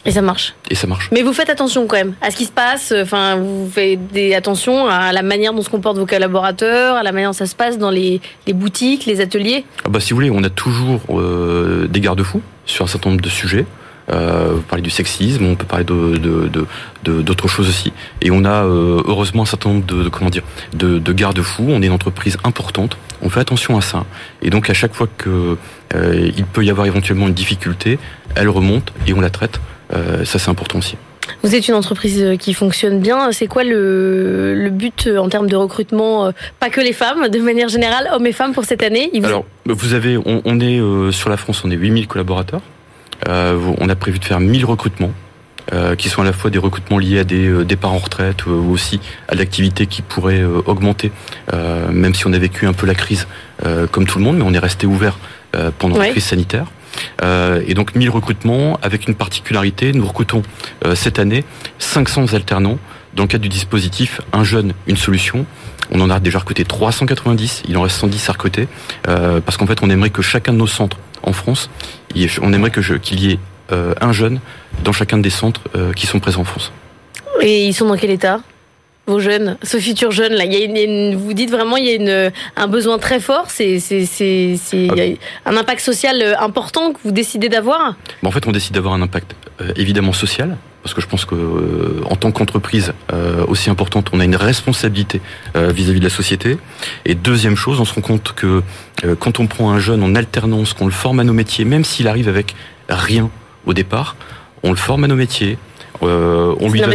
Et 0.05 0.11
ça 0.13 0.23
marche. 0.23 0.55
Et 0.71 0.75
ça 0.75 0.87
marche. 0.87 1.09
Mais 1.13 1.23
vous 1.23 1.33
faites 1.33 1.51
attention 1.51 1.87
quand 1.87 1.97
même 1.97 2.15
à 2.21 2.31
ce 2.31 2.37
qui 2.37 2.45
se 2.45 2.53
passe. 2.53 2.93
Enfin, 2.97 3.37
vous 3.37 3.69
faites 3.73 4.07
des 4.09 4.35
attention 4.35 4.89
à 4.89 5.13
la 5.13 5.23
manière 5.23 5.53
dont 5.53 5.63
se 5.63 5.71
comportent 5.71 5.99
vos 5.99 6.07
collaborateurs, 6.07 6.97
à 6.97 7.03
la 7.03 7.11
manière 7.13 7.31
dont 7.31 7.37
ça 7.37 7.47
se 7.47 7.57
passe 7.57 7.79
dans 7.79 7.91
les, 7.91 8.21
les 8.47 8.53
boutiques, 8.53 9.07
les 9.07 9.21
ateliers. 9.21 9.65
Ah 9.85 9.89
bah, 9.89 9.99
si 9.99 10.11
vous 10.11 10.17
voulez, 10.17 10.31
on 10.31 10.45
a 10.45 10.51
toujours 10.51 11.01
des 11.89 12.01
garde-fous 12.01 12.43
sur 12.67 12.85
un 12.85 12.89
certain 12.89 13.11
nombre 13.11 13.23
de 13.23 13.29
sujets. 13.29 13.67
Euh, 14.11 14.53
vous 14.55 14.63
parlez 14.63 14.83
du 14.83 14.91
sexisme, 14.91 15.45
on 15.47 15.55
peut 15.55 15.67
parler 15.67 15.85
de, 15.85 16.67
d'autres 17.05 17.49
choses 17.49 17.69
aussi. 17.69 17.93
Et 18.21 18.31
on 18.31 18.45
a 18.45 18.65
euh, 18.65 19.03
heureusement 19.07 19.43
un 19.43 19.47
certain 19.47 19.71
nombre 19.71 19.87
de, 19.87 20.09
comment 20.09 20.31
dire 20.31 20.43
de, 20.75 21.13
garde-fous. 21.13 21.67
On 21.69 21.83
est 21.83 21.87
une 21.87 21.93
entreprise 21.93 22.37
importante. 22.45 22.97
On 23.23 23.31
fait 23.31 23.41
attention 23.41 23.77
à 23.77 23.81
ça. 23.81 24.05
Et 24.43 24.51
donc 24.51 24.71
à 24.71 24.75
chaque 24.75 24.95
fois 24.95 25.09
que 25.17 25.57
euh, 25.95 26.31
il 26.37 26.45
peut 26.45 26.65
y 26.65 26.71
avoir 26.71 26.87
éventuellement 26.87 27.29
une 27.29 27.35
difficulté, 27.35 27.99
elle 28.35 28.49
remonte 28.49 28.93
et 29.07 29.13
on 29.13 29.21
la 29.21 29.31
traite. 29.31 29.61
ça 30.25 30.39
c'est 30.39 30.49
important 30.49 30.79
aussi. 30.79 30.97
Vous 31.45 31.55
êtes 31.55 31.69
une 31.69 31.75
entreprise 31.75 32.37
qui 32.39 32.53
fonctionne 32.53 32.99
bien. 32.99 33.31
C'est 33.31 33.47
quoi 33.47 33.63
le, 33.63 34.55
le, 34.55 34.71
but 34.71 35.09
en 35.17 35.29
termes 35.29 35.49
de 35.49 35.55
recrutement 35.55 36.33
Pas 36.59 36.69
que 36.69 36.81
les 36.81 36.93
femmes, 36.93 37.29
de 37.29 37.39
manière 37.39 37.69
générale, 37.69 38.09
hommes 38.13 38.27
et 38.27 38.33
femmes 38.33 38.53
pour 38.53 38.65
cette 38.65 38.83
année 38.83 39.11
Alors, 39.23 39.45
vous 39.67 39.95
avez, 39.95 40.17
on, 40.17 40.43
on 40.45 40.61
est 40.61 40.81
sur 41.13 41.31
la 41.31 41.37
France, 41.37 41.63
on 41.65 41.71
est 41.71 41.77
8000 41.77 42.09
collaborateurs. 42.09 42.63
Euh, 43.29 43.73
on 43.79 43.89
a 43.89 43.95
prévu 43.95 44.19
de 44.19 44.25
faire 44.25 44.41
1000 44.41 44.65
recrutements. 44.65 45.13
Euh, 45.73 45.95
qui 45.95 46.09
sont 46.09 46.23
à 46.23 46.25
la 46.25 46.33
fois 46.33 46.51
des 46.51 46.59
recrutements 46.59 46.99
liés 46.99 47.21
à 47.21 47.25
des 47.25 47.47
euh, 47.47 47.65
départs 47.65 47.93
en 47.93 47.99
retraite 47.99 48.47
ou 48.47 48.73
aussi 48.73 48.99
à 49.29 49.37
l'activité 49.37 49.87
qui 49.87 50.03
pourrait 50.03 50.43
augmenter, 50.43 51.13
même 51.53 52.17
si 52.17 52.27
on 52.27 52.33
a 52.33 52.39
vécu 52.39 52.67
un 52.67 52.73
peu 52.73 52.85
la 52.85 52.97
crise 52.97 53.29
comme 53.93 54.05
tout 54.05 54.19
le 54.19 54.25
monde, 54.25 54.39
mais 54.39 54.45
on 54.45 54.53
est 54.53 54.59
resté 54.59 54.89
ouvert 54.89 55.19
pendant 55.79 55.99
la 55.99 56.09
crise 56.09 56.25
sanitaire. 56.25 56.67
et 57.23 57.75
donc 57.75 57.95
1000 57.95 58.11
recrutements 58.11 58.77
avec 58.83 59.07
une 59.07 59.15
particularité, 59.15 59.93
nous 59.93 60.05
recrutons 60.05 60.43
cette 60.97 61.21
année 61.21 61.45
500 61.79 62.35
alternants 62.35 62.79
dans 63.15 63.23
le 63.23 63.29
cadre 63.29 63.43
du 63.43 63.49
dispositif 63.49 64.21
Un 64.33 64.43
jeune, 64.43 64.75
une 64.89 64.97
solution. 64.97 65.47
On 65.93 66.01
en 66.01 66.11
a 66.11 66.19
déjà 66.19 66.41
recruté 66.41 66.65
390, 66.65 67.63
il 67.69 67.77
en 67.77 67.83
reste 67.83 67.99
110 67.99 68.29
à 68.29 68.33
recruter, 68.33 68.67
parce 69.05 69.57
qu'en 69.57 69.67
fait 69.69 69.79
on 69.81 69.91
aimerait 69.91 70.11
que 70.11 70.23
chacun 70.23 70.53
de 70.53 70.59
nos 70.59 70.67
centres 70.67 70.99
en 71.23 71.33
France, 71.33 71.71
on 72.41 72.53
aimerait 72.53 72.71
qu'il 72.71 73.21
y 73.21 73.33
ait 73.33 73.39
euh, 73.73 73.95
un 74.01 74.13
jeune 74.13 74.41
dans 74.85 74.93
chacun 74.93 75.19
des 75.19 75.31
centres 75.31 75.63
euh, 75.75 75.93
qui 75.93 76.07
sont 76.07 76.21
présents 76.21 76.43
en 76.43 76.45
France. 76.45 76.73
Et 77.41 77.67
ils 77.67 77.75
sont 77.75 77.87
dans 77.87 77.97
quel 77.97 78.11
état 78.11 78.41
vos 79.07 79.19
jeunes, 79.19 79.57
ce 79.65 79.79
futur 79.79 80.13
jeune 80.13 80.33
là, 80.33 80.45
il 80.45 80.53
y 80.53 80.63
a 80.63 81.17
vous 81.17 81.33
dites 81.33 81.51
vraiment 81.51 81.77
il 81.77 81.87
y 81.87 81.91
a 81.91 81.95
une, 81.95 82.33
un 82.55 82.67
besoin 82.69 82.99
très 82.99 83.19
fort, 83.19 83.51
c'est 83.51 83.81
c'est 83.81 85.19
ah. 85.45 85.51
un 85.51 85.57
impact 85.57 85.81
social 85.81 86.23
euh, 86.23 86.39
important 86.39 86.93
que 86.93 86.99
vous 87.03 87.11
décidez 87.11 87.49
d'avoir? 87.49 87.97
En 88.23 88.31
fait, 88.31 88.47
on 88.47 88.53
décide 88.53 88.75
d'avoir 88.75 88.95
un 88.95 89.03
impact 89.03 89.35
évidemment 89.77 90.13
social, 90.13 90.57
parce 90.83 90.95
que 90.95 91.01
je 91.01 91.07
pense 91.07 91.25
que 91.25 91.35
euh, 91.35 92.01
en 92.11 92.17
tant 92.17 92.33
qu'entreprise 92.33 92.93
euh, 93.13 93.45
aussi 93.47 93.71
importante, 93.71 94.11
on 94.13 94.21
a 94.21 94.25
une 94.25 94.37
responsabilité 94.37 95.21
euh, 95.57 95.71
vis-à-vis 95.73 96.01
de 96.01 96.05
la 96.05 96.11
société. 96.11 96.59
Et 97.05 97.15
deuxième 97.15 97.57
chose, 97.57 97.81
on 97.81 97.85
se 97.85 97.95
rend 97.95 98.01
compte 98.01 98.33
que 98.35 98.63
quand 99.19 99.41
on 99.41 99.47
prend 99.47 99.71
un 99.71 99.79
jeune 99.79 100.03
en 100.03 100.15
alternance, 100.15 100.75
qu'on 100.75 100.87
le 100.87 100.93
forme 100.93 101.21
à 101.21 101.25
nos 101.25 101.33
métiers, 101.33 101.65
même 101.65 101.85
s'il 101.85 102.09
arrive 102.09 102.29
avec 102.29 102.55
rien 102.89 103.31
au 103.67 103.75
départ, 103.75 104.17
on 104.63 104.71
le 104.71 104.77
forme 104.77 105.05
à 105.05 105.09
nos 105.09 105.17
métiers. 105.17 105.59
on, 106.01 106.69
lui 106.71 106.81
donne, 106.81 106.95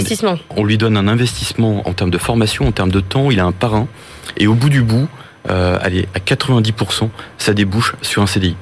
on 0.50 0.64
lui 0.64 0.78
donne 0.78 0.96
un 0.96 1.08
investissement 1.08 1.88
en 1.88 1.94
termes 1.94 2.12
de 2.12 2.18
formation, 2.18 2.68
en 2.68 2.72
termes 2.72 2.92
de 2.92 3.00
temps, 3.00 3.32
il 3.32 3.40
a 3.40 3.46
un 3.46 3.52
parrain. 3.52 3.88
Et 4.38 4.48
au 4.48 4.54
bout 4.54 4.70
du 4.70 4.84
bout, 4.84 5.08
allez, 5.48 6.08
à 6.14 6.20
90%, 6.20 7.10
ça 7.38 7.54
débouche 7.54 7.96
sur 8.02 8.22
un 8.22 8.28
CDI. 8.28 8.56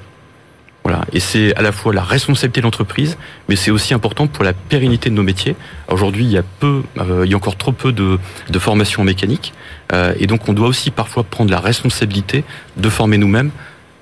Voilà. 0.85 1.03
Et 1.13 1.19
c'est 1.19 1.55
à 1.55 1.63
la 1.63 1.71
fois 1.71 1.95
la 1.95 2.03
responsabilité 2.03 2.61
de 2.61 2.65
l'entreprise, 2.65 3.17
mais 3.49 3.55
c'est 3.55 3.71
aussi 3.71 3.95
important 3.95 4.27
pour 4.27 4.43
la 4.43 4.53
pérennité 4.53 5.09
de 5.09 5.15
nos 5.15 5.23
métiers. 5.23 5.55
Aujourd'hui, 5.89 6.25
il 6.25 6.31
y 6.31 6.37
a 6.37 6.43
peu, 6.43 6.83
euh, 6.99 7.23
il 7.25 7.31
y 7.31 7.33
a 7.33 7.37
encore 7.37 7.57
trop 7.57 7.71
peu 7.71 7.91
de, 7.91 8.19
formation 8.59 9.01
en 9.01 9.05
mécanique, 9.05 9.53
euh, 9.93 10.13
et 10.19 10.27
donc 10.27 10.47
on 10.47 10.53
doit 10.53 10.67
aussi 10.67 10.91
parfois 10.91 11.23
prendre 11.23 11.49
la 11.49 11.59
responsabilité 11.59 12.43
de 12.77 12.87
former 12.89 13.17
nous-mêmes 13.17 13.49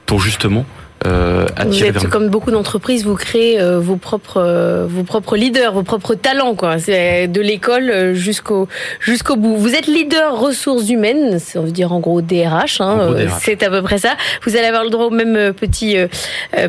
pour 0.06 0.20
justement 0.20 0.66
euh, 1.06 1.48
vous 1.66 1.84
êtes 1.84 2.08
comme 2.08 2.30
beaucoup 2.30 2.52
d'entreprises, 2.52 3.04
vous 3.06 3.16
créez 3.16 3.60
euh, 3.60 3.80
vos 3.80 3.98
propres 3.98 4.38
euh, 4.38 4.86
vos 4.88 5.04
propres 5.04 5.36
leaders, 5.36 5.74
vos 5.74 5.84
propres 5.84 6.16
talents 6.16 6.56
quoi. 6.56 6.80
C'est 6.80 7.28
de 7.28 7.42
l'école 7.42 8.14
jusqu'au 8.14 8.68
jusqu'au 9.00 9.36
bout. 9.36 9.58
Vous 9.58 9.76
êtes 9.76 9.88
leader 9.88 10.40
ressources 10.40 10.90
humaines, 10.90 11.40
on 11.56 11.62
veut 11.62 11.72
dire 11.72 11.92
en 11.92 12.00
gros 12.00 12.22
DRH. 12.22 12.80
Hein, 12.82 13.16
c'est 13.42 13.64
à 13.64 13.70
peu 13.70 13.82
près 13.82 13.98
ça. 13.98 14.16
Vous 14.44 14.56
allez 14.56 14.68
avoir 14.68 14.84
le 14.84 14.90
droit 14.90 15.06
au 15.06 15.12
même 15.12 15.54
petit 15.54 15.98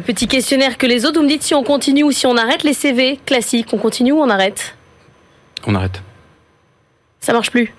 petit 0.07 0.27
questionnaire 0.27 0.79
que 0.79 0.87
les 0.87 1.07
autres. 1.07 1.19
Vous 1.19 1.25
me 1.25 1.29
dites 1.29 1.43
si 1.43 1.55
on 1.55 1.63
continue 1.63 2.03
ou 2.03 2.11
si 2.11 2.27
on 2.27 2.37
arrête 2.37 2.65
les 2.65 2.75
CV 2.75 3.21
classiques. 3.25 3.69
On 3.73 3.79
continue 3.79 4.13
ou 4.13 4.19
on 4.19 4.31
arrête? 4.31 4.75
On 5.67 5.75
arrête. 5.75 6.03
Ça 7.21 7.33
marche 7.33 7.51
plus? 7.51 7.73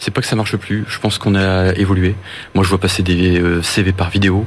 C'est 0.00 0.10
pas 0.10 0.22
que 0.22 0.26
ça 0.26 0.34
marche 0.34 0.56
plus. 0.56 0.84
Je 0.88 0.98
pense 0.98 1.18
qu'on 1.18 1.34
a 1.34 1.74
évolué. 1.74 2.14
Moi, 2.54 2.64
je 2.64 2.70
vois 2.70 2.78
passer 2.78 3.02
des 3.02 3.38
euh, 3.38 3.62
CV 3.62 3.92
par 3.92 4.08
vidéo. 4.08 4.46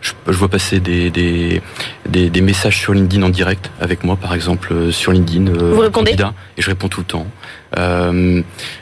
Je, 0.00 0.12
vois 0.28 0.48
passer 0.48 0.78
des, 0.78 1.10
des, 1.10 1.60
des, 2.06 2.40
messages 2.40 2.78
sur 2.78 2.94
LinkedIn 2.94 3.24
en 3.24 3.28
direct 3.28 3.70
avec 3.80 4.04
moi, 4.04 4.14
par 4.16 4.32
exemple, 4.32 4.72
euh, 4.72 4.92
sur 4.92 5.10
LinkedIn. 5.10 5.48
Euh, 5.48 5.72
Vous 5.74 5.80
répondez 5.80 6.16
Et 6.56 6.62
je 6.62 6.70
réponds 6.70 6.88
tout 6.88 7.00
le 7.00 7.06
temps. 7.06 7.26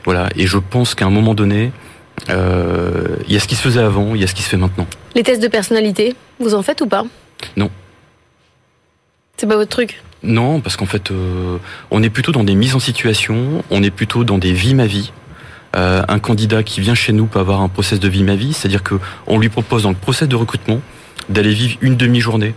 voilà. 0.04 0.28
Et 0.36 0.46
je 0.46 0.58
pense 0.58 0.94
qu'à 0.94 1.06
un 1.06 1.10
moment 1.10 1.34
donné, 1.34 1.72
il 2.28 2.34
y 3.32 3.36
a 3.36 3.40
ce 3.40 3.48
qui 3.48 3.54
se 3.56 3.62
faisait 3.62 3.80
avant, 3.80 4.14
il 4.14 4.20
y 4.20 4.24
a 4.24 4.26
ce 4.26 4.34
qui 4.34 4.42
se 4.42 4.50
fait 4.50 4.58
maintenant. 4.58 4.86
Les 5.14 5.22
tests 5.22 5.42
de 5.42 5.48
personnalité, 5.48 6.14
vous 6.38 6.54
en 6.54 6.62
faites 6.62 6.82
ou 6.82 6.86
pas? 6.86 7.04
Non. 7.56 7.70
C'est 9.38 9.46
pas 9.46 9.56
votre 9.56 9.70
truc? 9.70 10.02
Non, 10.22 10.60
parce 10.60 10.76
qu'en 10.76 10.84
fait, 10.84 11.10
on 11.90 12.02
est 12.02 12.10
plutôt 12.10 12.32
dans 12.32 12.44
des 12.44 12.54
mises 12.54 12.74
en 12.74 12.78
situation, 12.78 13.64
on 13.70 13.82
est 13.82 13.90
plutôt 13.90 14.22
dans 14.22 14.36
des 14.36 14.52
vies 14.52 14.74
ma 14.74 14.84
vie. 14.84 15.12
Euh, 15.76 16.02
un 16.08 16.18
candidat 16.18 16.62
qui 16.62 16.80
vient 16.80 16.94
chez 16.94 17.12
nous 17.12 17.26
peut 17.26 17.38
avoir 17.38 17.60
un 17.60 17.68
process 17.68 18.00
de 18.00 18.08
vie 18.08 18.24
ma 18.24 18.34
vie, 18.34 18.52
c'est-à-dire 18.52 18.82
que 18.82 18.96
on 19.26 19.38
lui 19.38 19.48
propose 19.48 19.84
dans 19.84 19.90
le 19.90 19.96
process 19.96 20.28
de 20.28 20.36
recrutement 20.36 20.80
d'aller 21.28 21.52
vivre 21.52 21.76
une 21.80 21.96
demi-journée 21.96 22.54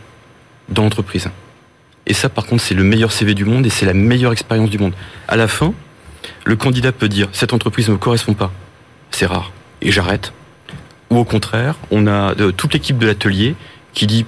dans 0.70 0.84
l'entreprise. 0.84 1.30
Et 2.08 2.14
ça, 2.14 2.30
par 2.30 2.46
contre, 2.46 2.64
c'est 2.64 2.74
le 2.74 2.84
meilleur 2.84 3.12
CV 3.12 3.34
du 3.34 3.46
monde 3.46 3.66
et 3.66 3.70
c'est 3.70 3.86
la 3.86 3.94
meilleure 3.94 4.34
expérience 4.34 4.70
du 4.70 4.80
monde. 4.80 4.94
À 5.28 5.36
la 5.36 5.48
fin, 5.48 5.74
le 6.44 6.56
candidat 6.56 6.92
peut 6.92 7.08
dire 7.08 7.30
cette 7.34 7.54
entreprise 7.54 7.88
ne 7.88 7.94
me 7.94 7.98
correspond 7.98 8.34
pas, 8.34 8.52
c'est 9.12 9.26
rare, 9.26 9.52
et 9.82 9.92
j'arrête. 9.92 10.34
Ou 11.12 11.18
au 11.18 11.26
contraire, 11.26 11.76
on 11.92 12.08
a 12.08 12.34
euh, 12.40 12.52
toute 12.52 12.74
l'équipe 12.74 12.98
de 12.98 13.06
l'atelier 13.06 13.56
qui 13.94 14.08
dit 14.08 14.26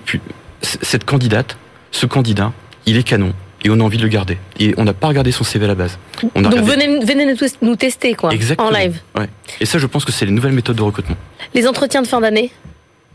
cette 0.61 1.05
candidate, 1.05 1.57
ce 1.91 2.05
candidat, 2.05 2.53
il 2.85 2.97
est 2.97 3.03
canon, 3.03 3.33
et 3.65 3.69
on 3.72 3.79
a 3.79 3.84
envie 3.84 3.98
de 3.98 4.03
le 4.03 4.10
garder. 4.10 4.38
Et 4.60 4.75
on 4.77 4.84
n'a 4.84 4.93
pas 4.93 5.07
regardé 5.07 5.31
son 5.31 5.43
CV 5.43 5.65
à 5.65 5.69
la 5.69 5.75
base. 5.75 5.98
On 6.36 6.41
Donc 6.43 6.53
venez, 6.53 7.00
venez, 7.03 7.36
nous 7.63 7.75
tester 7.75 8.13
quoi, 8.13 8.31
Exactement. 8.31 8.69
en 8.69 8.72
live. 8.72 9.01
Ouais. 9.17 9.27
Et 9.60 9.65
ça, 9.65 9.79
je 9.79 9.88
pense 9.88 10.05
que 10.05 10.12
c'est 10.12 10.25
les 10.25 10.31
nouvelles 10.31 10.53
méthodes 10.53 10.75
de 10.75 10.84
recrutement. 10.84 11.17
Les 11.55 11.67
entretiens 11.67 12.03
de 12.03 12.07
fin 12.07 12.22
d'année 12.22 12.51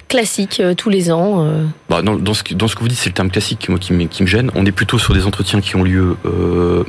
classiques 0.08 0.58
euh, 0.58 0.74
tous 0.74 0.90
les 0.90 1.12
ans 1.12 1.44
euh. 1.44 1.64
bah, 1.88 2.02
dans, 2.02 2.34
ce, 2.34 2.42
dans, 2.54 2.66
ce, 2.66 2.74
que 2.74 2.80
vous 2.80 2.88
dites, 2.88 2.98
c'est 2.98 3.10
le 3.10 3.14
terme 3.14 3.30
classique 3.30 3.68
moi, 3.68 3.78
qui, 3.78 3.92
me, 3.92 4.06
qui 4.06 4.24
me 4.24 4.28
gêne. 4.28 4.50
On 4.56 4.66
est 4.66 4.72
plutôt 4.72 4.98
sur 4.98 5.14
des 5.14 5.24
entretiens 5.24 5.60
qui 5.60 5.76
ont 5.76 5.84
lieu 5.84 6.16
euh, 6.26 6.82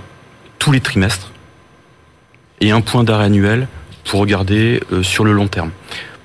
tous 0.57 0.71
les 0.71 0.79
trimestres 0.79 1.31
et 2.61 2.71
un 2.71 2.81
point 2.81 3.03
d'arrêt 3.03 3.25
annuel 3.25 3.67
pour 4.05 4.21
regarder 4.21 4.81
sur 5.03 5.23
le 5.23 5.33
long 5.33 5.47
terme. 5.47 5.69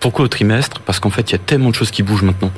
Pourquoi 0.00 0.24
au 0.24 0.28
trimestre? 0.28 0.80
Parce 0.80 0.98
qu'en 0.98 1.10
fait, 1.10 1.30
il 1.30 1.32
y 1.32 1.34
a 1.34 1.38
tellement 1.38 1.68
de 1.68 1.74
choses 1.74 1.90
qui 1.90 2.02
bougent 2.02 2.22
maintenant. 2.22 2.50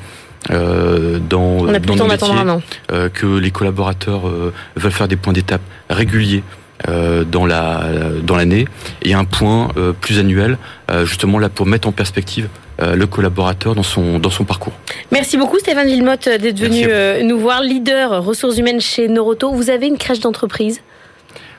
Euh, 0.51 1.19
dans, 1.19 1.59
On 1.59 1.73
a 1.73 1.79
dans 1.79 1.95
nos 1.95 2.61
euh, 2.91 3.09
que 3.09 3.25
les 3.37 3.51
collaborateurs 3.51 4.27
euh, 4.27 4.53
veulent 4.75 4.91
faire 4.91 5.07
des 5.07 5.17
points 5.17 5.33
d'étape 5.33 5.61
réguliers 5.89 6.43
euh, 6.87 7.25
dans 7.25 7.45
la 7.45 7.83
dans 8.23 8.37
l'année 8.37 8.65
et 9.01 9.13
un 9.13 9.25
point 9.25 9.69
euh, 9.75 9.91
plus 9.91 10.17
annuel 10.17 10.57
justement 11.03 11.39
là 11.39 11.49
pour 11.49 11.65
mettre 11.65 11.87
en 11.87 11.91
perspective 11.91 12.47
le 12.81 13.05
collaborateur 13.05 13.75
dans 13.75 13.83
son 13.83 14.19
dans 14.19 14.29
son 14.29 14.45
parcours. 14.45 14.71
Merci 15.11 15.37
beaucoup 15.37 15.59
Stéphane 15.59 15.87
Villemotte 15.87 16.29
d'être 16.29 16.59
venu 16.59 16.87
nous 17.25 17.37
voir 17.37 17.61
leader 17.61 18.23
ressources 18.23 18.57
humaines 18.57 18.79
chez 18.79 19.09
Noroto. 19.09 19.51
Vous 19.51 19.69
avez 19.69 19.87
une 19.87 19.97
crèche 19.97 20.21
d'entreprise? 20.21 20.81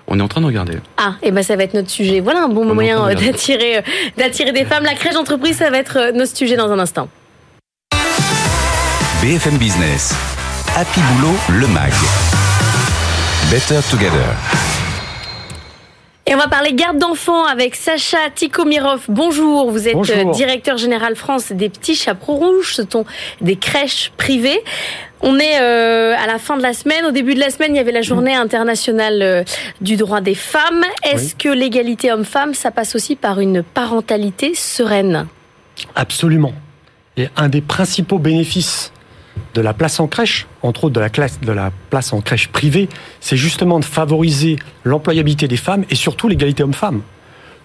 On 0.09 0.19
est 0.19 0.23
en 0.23 0.29
train 0.29 0.41
de 0.41 0.47
regarder. 0.47 0.79
Ah, 0.97 1.15
et 1.23 1.29
eh 1.29 1.31
ben 1.31 1.43
ça 1.43 1.55
va 1.55 1.63
être 1.65 1.75
notre 1.75 1.91
sujet. 1.91 2.21
Voilà 2.21 2.43
un 2.43 2.49
bon 2.49 2.65
moyen 2.75 3.15
d'attirer 3.15 3.85
d'attirer 4.17 4.53
des 4.53 4.65
femmes. 4.65 4.85
La 4.85 4.95
crèche 4.95 5.15
d'entreprise, 5.15 5.59
ça 5.59 5.71
va 5.71 5.77
être 5.77 6.13
notre 6.15 6.35
sujet 6.35 6.57
dans 6.57 6.73
un 6.73 6.79
instant. 6.79 7.09
BFM 9.23 9.59
Business. 9.59 10.15
Happy 10.75 10.99
Boulot, 11.13 11.37
le 11.51 11.67
MAG. 11.67 11.93
Better 13.51 13.81
Together. 13.91 14.35
Et 16.25 16.35
on 16.35 16.39
va 16.39 16.49
parler 16.49 16.73
garde 16.73 16.97
d'enfants 16.97 17.45
avec 17.45 17.75
Sacha 17.75 18.17
Tikomirov. 18.35 19.03
Bonjour, 19.09 19.71
vous 19.71 19.89
êtes 19.89 20.09
euh, 20.09 20.31
directeur 20.33 20.79
général 20.79 21.17
France 21.17 21.53
des 21.53 21.69
Petits 21.69 21.97
Chapeaux 21.97 22.33
Rouges. 22.33 22.77
Ce 22.77 22.83
sont 22.91 23.05
des 23.43 23.57
crèches 23.57 24.11
privées. 24.17 24.63
On 25.21 25.39
est 25.39 25.61
euh, 25.61 26.17
à 26.17 26.27
la 26.27 26.39
fin 26.39 26.57
de 26.57 26.63
la 26.63 26.73
semaine. 26.73 27.05
Au 27.05 27.11
début 27.11 27.35
de 27.35 27.41
la 27.41 27.51
semaine, 27.51 27.75
il 27.75 27.77
y 27.77 27.81
avait 27.81 27.93
la 27.93 28.01
journée 28.01 28.35
internationale 28.35 29.21
euh, 29.21 29.45
du 29.83 29.97
droit 29.97 30.23
des 30.23 30.35
femmes. 30.35 30.87
Est-ce 31.03 31.35
que 31.35 31.51
l'égalité 31.51 32.11
homme-femme, 32.11 32.55
ça 32.55 32.71
passe 32.71 32.95
aussi 32.95 33.17
par 33.17 33.39
une 33.39 33.63
parentalité 33.63 34.55
sereine? 34.55 35.27
Absolument. 35.95 36.55
Et 37.19 37.29
un 37.37 37.51
des 37.51 37.61
principaux 37.61 38.19
bénéfices 38.19 38.93
de 39.55 39.61
la 39.61 39.75
place 39.75 40.01
en 40.01 40.07
crèche, 40.07 40.47
entre 40.63 40.85
autres 40.85 40.95
de 40.95 41.01
la, 41.01 41.09
de 41.09 41.53
la 41.53 41.73
place 41.91 42.13
en 42.13 42.21
crèche 42.21 42.49
privée, 42.49 42.89
c'est 43.21 43.37
justement 43.37 43.81
de 43.81 43.85
favoriser 43.85 44.59
l'employabilité 44.85 45.49
des 45.49 45.57
femmes 45.57 45.85
et 45.91 45.95
surtout 45.95 46.29
l'égalité 46.29 46.63
homme-femme. 46.63 47.03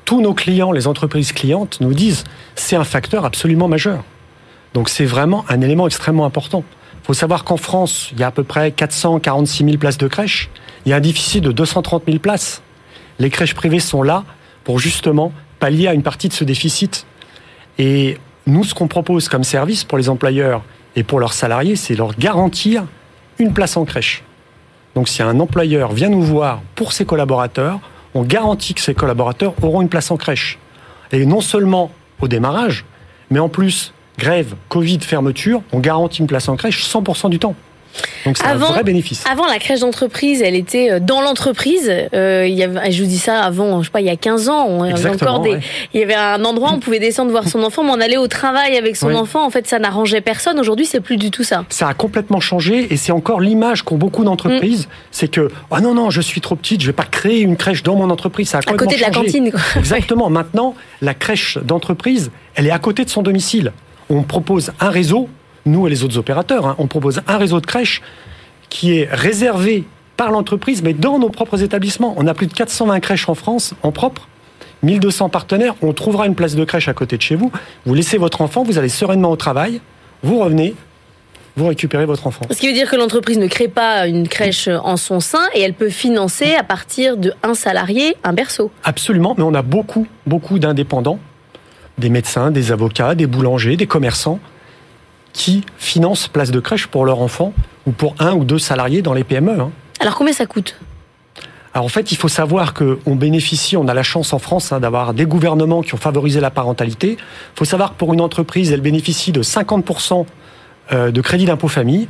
Tous 0.05 0.21
nos 0.21 0.33
clients, 0.33 0.71
les 0.71 0.87
entreprises 0.87 1.31
clientes, 1.31 1.79
nous 1.81 1.93
disent 1.93 2.23
c'est 2.55 2.75
un 2.75 2.83
facteur 2.83 3.25
absolument 3.25 3.67
majeur. 3.67 4.03
Donc 4.73 4.89
c'est 4.89 5.05
vraiment 5.05 5.45
un 5.49 5.61
élément 5.61 5.87
extrêmement 5.87 6.25
important. 6.25 6.63
Il 7.03 7.05
faut 7.05 7.13
savoir 7.13 7.43
qu'en 7.43 7.57
France, 7.57 8.09
il 8.13 8.19
y 8.19 8.23
a 8.23 8.27
à 8.27 8.31
peu 8.31 8.43
près 8.43 8.71
446 8.71 9.63
000 9.63 9.77
places 9.77 9.97
de 9.97 10.07
crèche. 10.07 10.49
Il 10.85 10.89
y 10.89 10.93
a 10.93 10.97
un 10.97 11.01
déficit 11.01 11.43
de 11.43 11.51
230 11.51 12.03
000 12.07 12.19
places. 12.19 12.61
Les 13.19 13.29
crèches 13.29 13.53
privées 13.53 13.79
sont 13.79 14.03
là 14.03 14.23
pour 14.63 14.79
justement 14.79 15.31
pallier 15.59 15.87
à 15.87 15.93
une 15.93 16.03
partie 16.03 16.27
de 16.27 16.33
ce 16.33 16.43
déficit. 16.43 17.05
Et 17.77 18.17
nous, 18.47 18.63
ce 18.63 18.73
qu'on 18.73 18.87
propose 18.87 19.29
comme 19.29 19.43
service 19.43 19.83
pour 19.83 19.97
les 19.97 20.09
employeurs 20.09 20.63
et 20.95 21.03
pour 21.03 21.19
leurs 21.19 21.33
salariés, 21.33 21.75
c'est 21.75 21.95
leur 21.95 22.15
garantir 22.15 22.85
une 23.37 23.53
place 23.53 23.77
en 23.77 23.85
crèche. 23.85 24.23
Donc 24.95 25.09
si 25.09 25.21
un 25.21 25.39
employeur 25.39 25.91
vient 25.91 26.09
nous 26.09 26.21
voir 26.21 26.61
pour 26.75 26.93
ses 26.93 27.05
collaborateurs, 27.05 27.79
on 28.13 28.23
garantit 28.23 28.73
que 28.73 28.81
ses 28.81 28.93
collaborateurs 28.93 29.53
auront 29.61 29.81
une 29.81 29.89
place 29.89 30.09
en 30.09 30.17
crèche. 30.17 30.57
Et 31.11 31.25
non 31.25 31.41
seulement 31.41 31.91
au 32.21 32.27
démarrage, 32.27 32.85
mais 33.29 33.39
en 33.39 33.49
plus, 33.49 33.93
grève, 34.17 34.55
Covid, 34.69 34.99
fermeture, 35.01 35.61
on 35.73 35.79
garantit 35.79 36.21
une 36.21 36.27
place 36.27 36.47
en 36.47 36.55
crèche 36.55 36.87
100% 36.87 37.29
du 37.29 37.39
temps. 37.39 37.55
Donc 38.25 38.37
c'est 38.37 38.45
un 38.45 38.55
vrai 38.55 38.83
bénéfice. 38.83 39.23
Avant, 39.29 39.45
la 39.45 39.59
crèche 39.59 39.81
d'entreprise, 39.81 40.41
elle 40.41 40.55
était 40.55 40.91
euh, 40.91 40.99
dans 40.99 41.21
l'entreprise. 41.21 41.91
Euh, 42.13 42.45
il 42.47 42.55
y 42.55 42.63
avait, 42.63 42.91
je 42.91 43.03
vous 43.03 43.07
dis 43.07 43.19
ça 43.19 43.41
avant, 43.41 43.81
je 43.81 43.85
sais 43.85 43.91
pas, 43.91 44.01
il 44.01 44.07
y 44.07 44.09
a 44.09 44.15
15 44.15 44.49
ans. 44.49 44.65
On 44.67 44.83
avait 44.83 45.09
encore 45.09 45.41
des, 45.41 45.59
Il 45.93 45.99
y 45.99 46.03
avait 46.03 46.15
un 46.15 46.43
endroit 46.43 46.71
où 46.71 46.75
on 46.75 46.79
pouvait 46.79 46.99
descendre 46.99 47.29
voir 47.31 47.47
son 47.47 47.61
enfant, 47.61 47.83
mais 47.83 47.91
on 47.91 48.01
allait 48.01 48.17
au 48.17 48.27
travail 48.27 48.77
avec 48.77 48.95
son 48.95 49.13
enfant. 49.13 49.45
En 49.45 49.51
fait, 49.51 49.67
ça 49.67 49.77
n'arrangeait 49.77 50.21
personne. 50.21 50.59
Aujourd'hui, 50.59 50.85
c'est 50.85 51.01
plus 51.01 51.17
du 51.17 51.29
tout 51.29 51.43
ça. 51.43 51.65
Ça 51.69 51.87
a 51.87 51.93
complètement 51.93 52.39
changé 52.39 52.87
et 52.91 52.97
c'est 52.97 53.11
encore 53.11 53.39
l'image 53.39 53.83
qu'ont 53.83 53.97
beaucoup 53.97 54.23
d'entreprises. 54.23 54.87
Mm. 54.87 54.89
C'est 55.11 55.27
que, 55.27 55.49
oh 55.69 55.79
non, 55.79 55.93
non, 55.93 56.09
je 56.09 56.21
suis 56.21 56.41
trop 56.41 56.55
petite, 56.55 56.81
je 56.81 56.87
vais 56.87 56.93
pas 56.93 57.03
créer 57.03 57.41
une 57.41 57.57
crèche 57.57 57.83
dans 57.83 57.95
mon 57.95 58.09
entreprise. 58.09 58.49
Ça 58.49 58.57
a 58.57 58.71
à 58.71 58.73
côté 58.73 58.95
de 58.95 59.01
la 59.01 59.11
cantine. 59.11 59.51
Quoi. 59.51 59.59
Exactement. 59.77 60.29
Maintenant, 60.29 60.73
la 61.01 61.13
crèche 61.13 61.59
d'entreprise, 61.59 62.31
elle 62.55 62.65
est 62.65 62.71
à 62.71 62.79
côté 62.79 63.05
de 63.05 63.09
son 63.09 63.21
domicile. 63.21 63.71
On 64.09 64.23
propose 64.23 64.71
un 64.79 64.89
réseau 64.89 65.29
nous 65.65 65.87
et 65.87 65.89
les 65.89 66.03
autres 66.03 66.17
opérateurs, 66.17 66.65
hein, 66.65 66.75
on 66.77 66.87
propose 66.87 67.21
un 67.27 67.37
réseau 67.37 67.59
de 67.59 67.65
crèches 67.65 68.01
qui 68.69 68.97
est 68.97 69.07
réservé 69.11 69.85
par 70.17 70.31
l'entreprise, 70.31 70.81
mais 70.81 70.93
dans 70.93 71.19
nos 71.19 71.29
propres 71.29 71.61
établissements. 71.61 72.13
On 72.17 72.27
a 72.27 72.33
plus 72.33 72.47
de 72.47 72.53
420 72.53 72.99
crèches 72.99 73.29
en 73.29 73.35
France, 73.35 73.73
en 73.83 73.91
propre. 73.91 74.27
1200 74.83 75.29
partenaires, 75.29 75.75
on 75.81 75.93
trouvera 75.93 76.27
une 76.27 76.35
place 76.35 76.55
de 76.55 76.63
crèche 76.63 76.87
à 76.87 76.93
côté 76.93 77.17
de 77.17 77.21
chez 77.21 77.35
vous. 77.35 77.51
Vous 77.85 77.93
laissez 77.93 78.17
votre 78.17 78.41
enfant, 78.41 78.63
vous 78.63 78.77
allez 78.77 78.89
sereinement 78.89 79.31
au 79.31 79.35
travail, 79.35 79.81
vous 80.21 80.39
revenez, 80.39 80.75
vous 81.55 81.67
récupérez 81.67 82.05
votre 82.05 82.27
enfant. 82.27 82.45
Ce 82.51 82.57
qui 82.57 82.67
veut 82.67 82.73
dire 82.73 82.89
que 82.89 82.95
l'entreprise 82.95 83.37
ne 83.37 83.47
crée 83.47 83.67
pas 83.67 84.07
une 84.07 84.27
crèche 84.27 84.67
en 84.67 84.97
son 84.97 85.19
sein 85.19 85.47
et 85.53 85.61
elle 85.61 85.73
peut 85.73 85.89
financer 85.89 86.53
à 86.53 86.63
partir 86.63 87.17
de 87.17 87.33
un 87.43 87.55
salarié 87.55 88.15
un 88.23 88.33
berceau. 88.33 88.71
Absolument, 88.83 89.33
mais 89.37 89.43
on 89.43 89.53
a 89.53 89.61
beaucoup, 89.61 90.05
beaucoup 90.27 90.59
d'indépendants, 90.59 91.19
des 91.97 92.09
médecins, 92.09 92.51
des 92.51 92.71
avocats, 92.71 93.15
des 93.15 93.27
boulangers, 93.27 93.77
des 93.77 93.87
commerçants 93.87 94.39
qui 95.35 95.65
financent 95.77 96.29
place 96.29 96.49
de 96.49 96.61
crèche 96.61 96.87
pour 96.87 97.05
leur 97.05 97.19
enfant 97.19 97.53
ou 97.85 97.91
pour 97.91 98.15
un 98.19 98.33
ou 98.33 98.45
deux 98.45 98.57
salariés 98.57 99.01
dans 99.01 99.13
les 99.13 99.25
PME. 99.25 99.59
Hein. 99.59 99.71
Alors 99.99 100.15
combien 100.15 100.33
ça 100.33 100.45
coûte? 100.45 100.79
Alors 101.73 101.85
en 101.85 101.89
fait, 101.89 102.13
il 102.13 102.15
faut 102.15 102.29
savoir 102.29 102.73
qu'on 102.73 103.15
bénéficie, 103.17 103.75
on 103.75 103.89
a 103.89 103.93
la 103.93 104.01
chance 104.01 104.31
en 104.31 104.39
France 104.39 104.71
hein, 104.71 104.79
d'avoir 104.79 105.13
des 105.13 105.25
gouvernements 105.25 105.81
qui 105.81 105.93
ont 105.93 105.97
favorisé 105.97 106.39
la 106.39 106.51
parentalité. 106.51 107.17
Il 107.19 107.57
faut 107.57 107.65
savoir 107.65 107.91
que 107.91 107.97
pour 107.97 108.13
une 108.13 108.21
entreprise, 108.21 108.71
elle 108.71 108.79
bénéficie 108.79 109.33
de 109.33 109.43
50% 109.43 110.25
euh, 110.93 111.11
de 111.11 111.21
crédit 111.21 111.43
d'impôt 111.43 111.67
famille. 111.67 112.07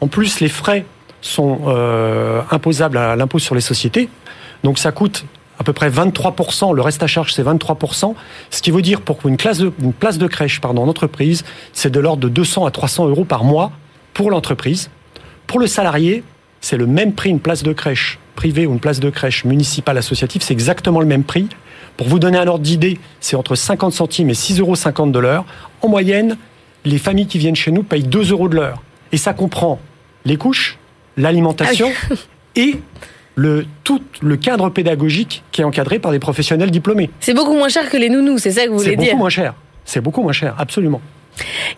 En 0.00 0.08
plus, 0.08 0.40
les 0.40 0.48
frais 0.48 0.84
sont 1.20 1.60
euh, 1.68 2.42
imposables 2.50 2.98
à 2.98 3.14
l'impôt 3.14 3.38
sur 3.38 3.54
les 3.54 3.60
sociétés. 3.60 4.08
Donc 4.64 4.80
ça 4.80 4.90
coûte 4.90 5.24
à 5.60 5.62
peu 5.62 5.74
près 5.74 5.90
23%, 5.90 6.74
le 6.74 6.80
reste 6.80 7.02
à 7.02 7.06
charge 7.06 7.34
c'est 7.34 7.44
23%, 7.44 8.14
ce 8.50 8.62
qui 8.62 8.70
veut 8.70 8.80
dire 8.80 9.02
pour 9.02 9.18
une, 9.26 9.36
classe 9.36 9.58
de, 9.58 9.70
une 9.80 9.92
place 9.92 10.16
de 10.16 10.26
crèche 10.26 10.58
pardon, 10.58 10.82
en 10.82 10.88
entreprise, 10.88 11.44
c'est 11.74 11.90
de 11.90 12.00
l'ordre 12.00 12.22
de 12.22 12.30
200 12.30 12.64
à 12.64 12.70
300 12.70 13.08
euros 13.08 13.26
par 13.26 13.44
mois 13.44 13.70
pour 14.14 14.30
l'entreprise. 14.30 14.90
Pour 15.46 15.60
le 15.60 15.66
salarié, 15.66 16.24
c'est 16.62 16.78
le 16.78 16.86
même 16.86 17.12
prix, 17.12 17.28
une 17.28 17.40
place 17.40 17.62
de 17.62 17.74
crèche 17.74 18.18
privée 18.36 18.66
ou 18.66 18.72
une 18.72 18.80
place 18.80 19.00
de 19.00 19.10
crèche 19.10 19.44
municipale 19.44 19.98
associative, 19.98 20.40
c'est 20.42 20.54
exactement 20.54 20.98
le 20.98 21.06
même 21.06 21.24
prix. 21.24 21.46
Pour 21.98 22.08
vous 22.08 22.18
donner 22.18 22.38
un 22.38 22.46
ordre 22.46 22.64
d'idée, 22.64 22.98
c'est 23.20 23.36
entre 23.36 23.54
50 23.54 23.92
centimes 23.92 24.30
et 24.30 24.34
6,50 24.34 24.60
euros 24.60 25.10
de 25.10 25.18
l'heure. 25.18 25.44
En 25.82 25.88
moyenne, 25.88 26.38
les 26.86 26.96
familles 26.96 27.26
qui 27.26 27.36
viennent 27.36 27.56
chez 27.56 27.70
nous 27.70 27.82
payent 27.82 28.04
2 28.04 28.30
euros 28.30 28.48
de 28.48 28.56
l'heure. 28.56 28.82
Et 29.12 29.18
ça 29.18 29.34
comprend 29.34 29.78
les 30.24 30.38
couches, 30.38 30.78
l'alimentation 31.18 31.90
et 32.56 32.80
le, 33.36 33.66
tout 33.84 34.02
le 34.20 34.36
cadre 34.36 34.70
pédagogique 34.70 35.42
qui 35.52 35.60
est 35.60 35.64
encadré 35.64 35.98
par 35.98 36.12
des 36.12 36.18
professionnels 36.18 36.70
diplômés. 36.70 37.10
C'est 37.20 37.34
beaucoup 37.34 37.54
moins 37.54 37.68
cher 37.68 37.88
que 37.88 37.96
les 37.96 38.08
nounous, 38.08 38.38
c'est 38.38 38.52
ça 38.52 38.64
que 38.64 38.70
vous 38.70 38.78
voulez 38.78 38.96
dire 38.96 38.98
C'est 38.98 39.10
beaucoup 39.10 39.18
moins 39.18 39.30
cher. 39.30 39.54
C'est 39.84 40.00
beaucoup 40.00 40.22
moins 40.22 40.32
cher, 40.32 40.54
absolument. 40.58 41.00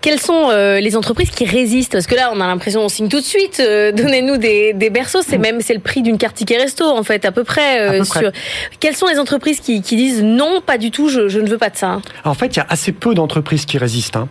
Quelles 0.00 0.20
sont 0.20 0.50
euh, 0.50 0.80
les 0.80 0.96
entreprises 0.96 1.30
qui 1.30 1.44
résistent? 1.44 1.92
Parce 1.92 2.06
que 2.06 2.14
là, 2.14 2.30
on 2.34 2.40
a 2.40 2.46
l'impression 2.46 2.80
on 2.80 2.88
signe 2.88 3.08
tout 3.08 3.20
de 3.20 3.24
suite. 3.24 3.60
Euh, 3.60 3.92
donnez-nous 3.96 4.36
des, 4.36 4.72
des, 4.72 4.90
berceaux. 4.90 5.20
C'est 5.22 5.38
même 5.38 5.60
c'est 5.60 5.74
le 5.74 5.80
prix 5.80 6.02
d'une 6.02 6.18
carte 6.18 6.36
ticket 6.36 6.56
resto 6.56 6.84
en 6.84 7.02
fait, 7.02 7.24
à 7.24 7.32
peu 7.32 7.44
près. 7.44 7.80
Euh, 7.80 8.04
sur... 8.04 8.32
Quelles 8.80 8.96
sont 8.96 9.06
les 9.06 9.18
entreprises 9.18 9.60
qui, 9.60 9.82
qui, 9.82 9.96
disent 9.96 10.22
non, 10.22 10.60
pas 10.64 10.78
du 10.78 10.90
tout, 10.90 11.08
je, 11.08 11.28
je 11.28 11.38
ne 11.38 11.48
veux 11.48 11.58
pas 11.58 11.70
de 11.70 11.76
ça 11.76 12.00
En 12.24 12.34
fait, 12.34 12.56
il 12.56 12.56
y 12.56 12.60
a 12.60 12.66
assez 12.68 12.92
peu 12.92 13.14
d'entreprises 13.14 13.64
qui 13.64 13.78
résistent. 13.78 14.16
Hein. 14.16 14.28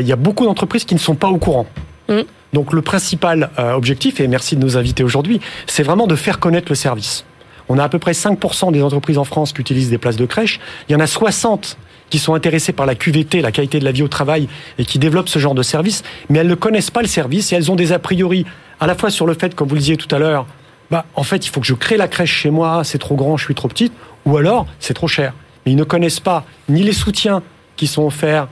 Il 0.00 0.06
y 0.06 0.12
a 0.12 0.16
beaucoup 0.16 0.44
d'entreprises 0.44 0.84
qui 0.84 0.94
ne 0.94 1.00
sont 1.00 1.14
pas 1.14 1.28
au 1.28 1.38
courant. 1.38 1.66
Mmh. 2.08 2.20
Donc 2.52 2.72
le 2.72 2.82
principal 2.82 3.50
objectif, 3.58 4.20
et 4.20 4.28
merci 4.28 4.56
de 4.56 4.62
nous 4.62 4.76
inviter 4.76 5.04
aujourd'hui, 5.04 5.40
c'est 5.66 5.82
vraiment 5.82 6.06
de 6.06 6.16
faire 6.16 6.38
connaître 6.40 6.70
le 6.70 6.74
service. 6.74 7.24
On 7.68 7.78
a 7.78 7.84
à 7.84 7.88
peu 7.88 7.98
près 7.98 8.12
5% 8.12 8.72
des 8.72 8.82
entreprises 8.82 9.18
en 9.18 9.24
France 9.24 9.52
qui 9.52 9.60
utilisent 9.60 9.90
des 9.90 9.98
places 9.98 10.16
de 10.16 10.26
crèche. 10.26 10.58
Il 10.88 10.92
y 10.92 10.96
en 10.96 11.00
a 11.00 11.06
60 11.06 11.76
qui 12.08 12.18
sont 12.18 12.34
intéressées 12.34 12.72
par 12.72 12.86
la 12.86 12.94
QVT, 12.94 13.42
la 13.42 13.52
qualité 13.52 13.78
de 13.78 13.84
la 13.84 13.92
vie 13.92 14.02
au 14.02 14.08
travail, 14.08 14.48
et 14.78 14.84
qui 14.84 14.98
développent 14.98 15.28
ce 15.28 15.38
genre 15.38 15.54
de 15.54 15.62
service, 15.62 16.02
mais 16.30 16.38
elles 16.38 16.48
ne 16.48 16.54
connaissent 16.54 16.90
pas 16.90 17.02
le 17.02 17.08
service 17.08 17.52
et 17.52 17.56
elles 17.56 17.70
ont 17.70 17.76
des 17.76 17.92
a 17.92 17.98
priori 17.98 18.46
à 18.80 18.86
la 18.86 18.94
fois 18.94 19.10
sur 19.10 19.26
le 19.26 19.34
fait, 19.34 19.54
comme 19.54 19.68
vous 19.68 19.74
le 19.74 19.80
disiez 19.80 19.96
tout 19.96 20.12
à 20.14 20.18
l'heure, 20.18 20.46
bah, 20.90 21.04
en 21.14 21.22
fait, 21.22 21.44
il 21.46 21.50
faut 21.50 21.60
que 21.60 21.66
je 21.66 21.74
crée 21.74 21.96
la 21.96 22.08
crèche 22.08 22.32
chez 22.32 22.50
moi, 22.50 22.82
c'est 22.84 22.98
trop 22.98 23.14
grand, 23.14 23.36
je 23.36 23.44
suis 23.44 23.54
trop 23.54 23.68
petite, 23.68 23.92
ou 24.24 24.36
alors 24.36 24.66
c'est 24.80 24.94
trop 24.94 25.08
cher. 25.08 25.34
Mais 25.66 25.72
ils 25.72 25.76
ne 25.76 25.84
connaissent 25.84 26.20
pas 26.20 26.44
ni 26.68 26.82
les 26.82 26.92
soutiens 26.92 27.42
qui 27.76 27.86
sont 27.86 28.06
offerts 28.06 28.44
euh, 28.44 28.46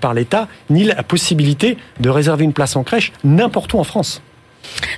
par 0.00 0.14
l'État, 0.14 0.48
ni 0.70 0.84
la 0.84 1.02
possibilité 1.02 1.76
de 2.00 2.08
réserver 2.08 2.44
une 2.44 2.52
place 2.52 2.76
en 2.76 2.84
crèche 2.84 3.12
n'importe 3.24 3.72
où 3.74 3.78
en 3.78 3.84
France. 3.84 4.22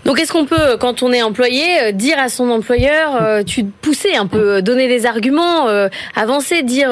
Donc 0.05 0.21
est-ce 0.21 0.33
qu'on 0.33 0.45
peut, 0.45 0.77
quand 0.79 1.03
on 1.03 1.13
est 1.13 1.23
employé, 1.23 1.63
euh, 1.83 1.93
dire 1.93 2.19
à 2.19 2.29
son 2.29 2.51
employeur, 2.51 3.17
euh, 3.21 3.43
tu 3.43 3.65
pousser 3.65 4.15
un 4.15 4.27
peu, 4.27 4.63
donner 4.63 4.89
des 4.89 5.07
arguments, 5.07 5.69
euh, 5.69 5.89
avancer, 6.15 6.63
dire, 6.63 6.91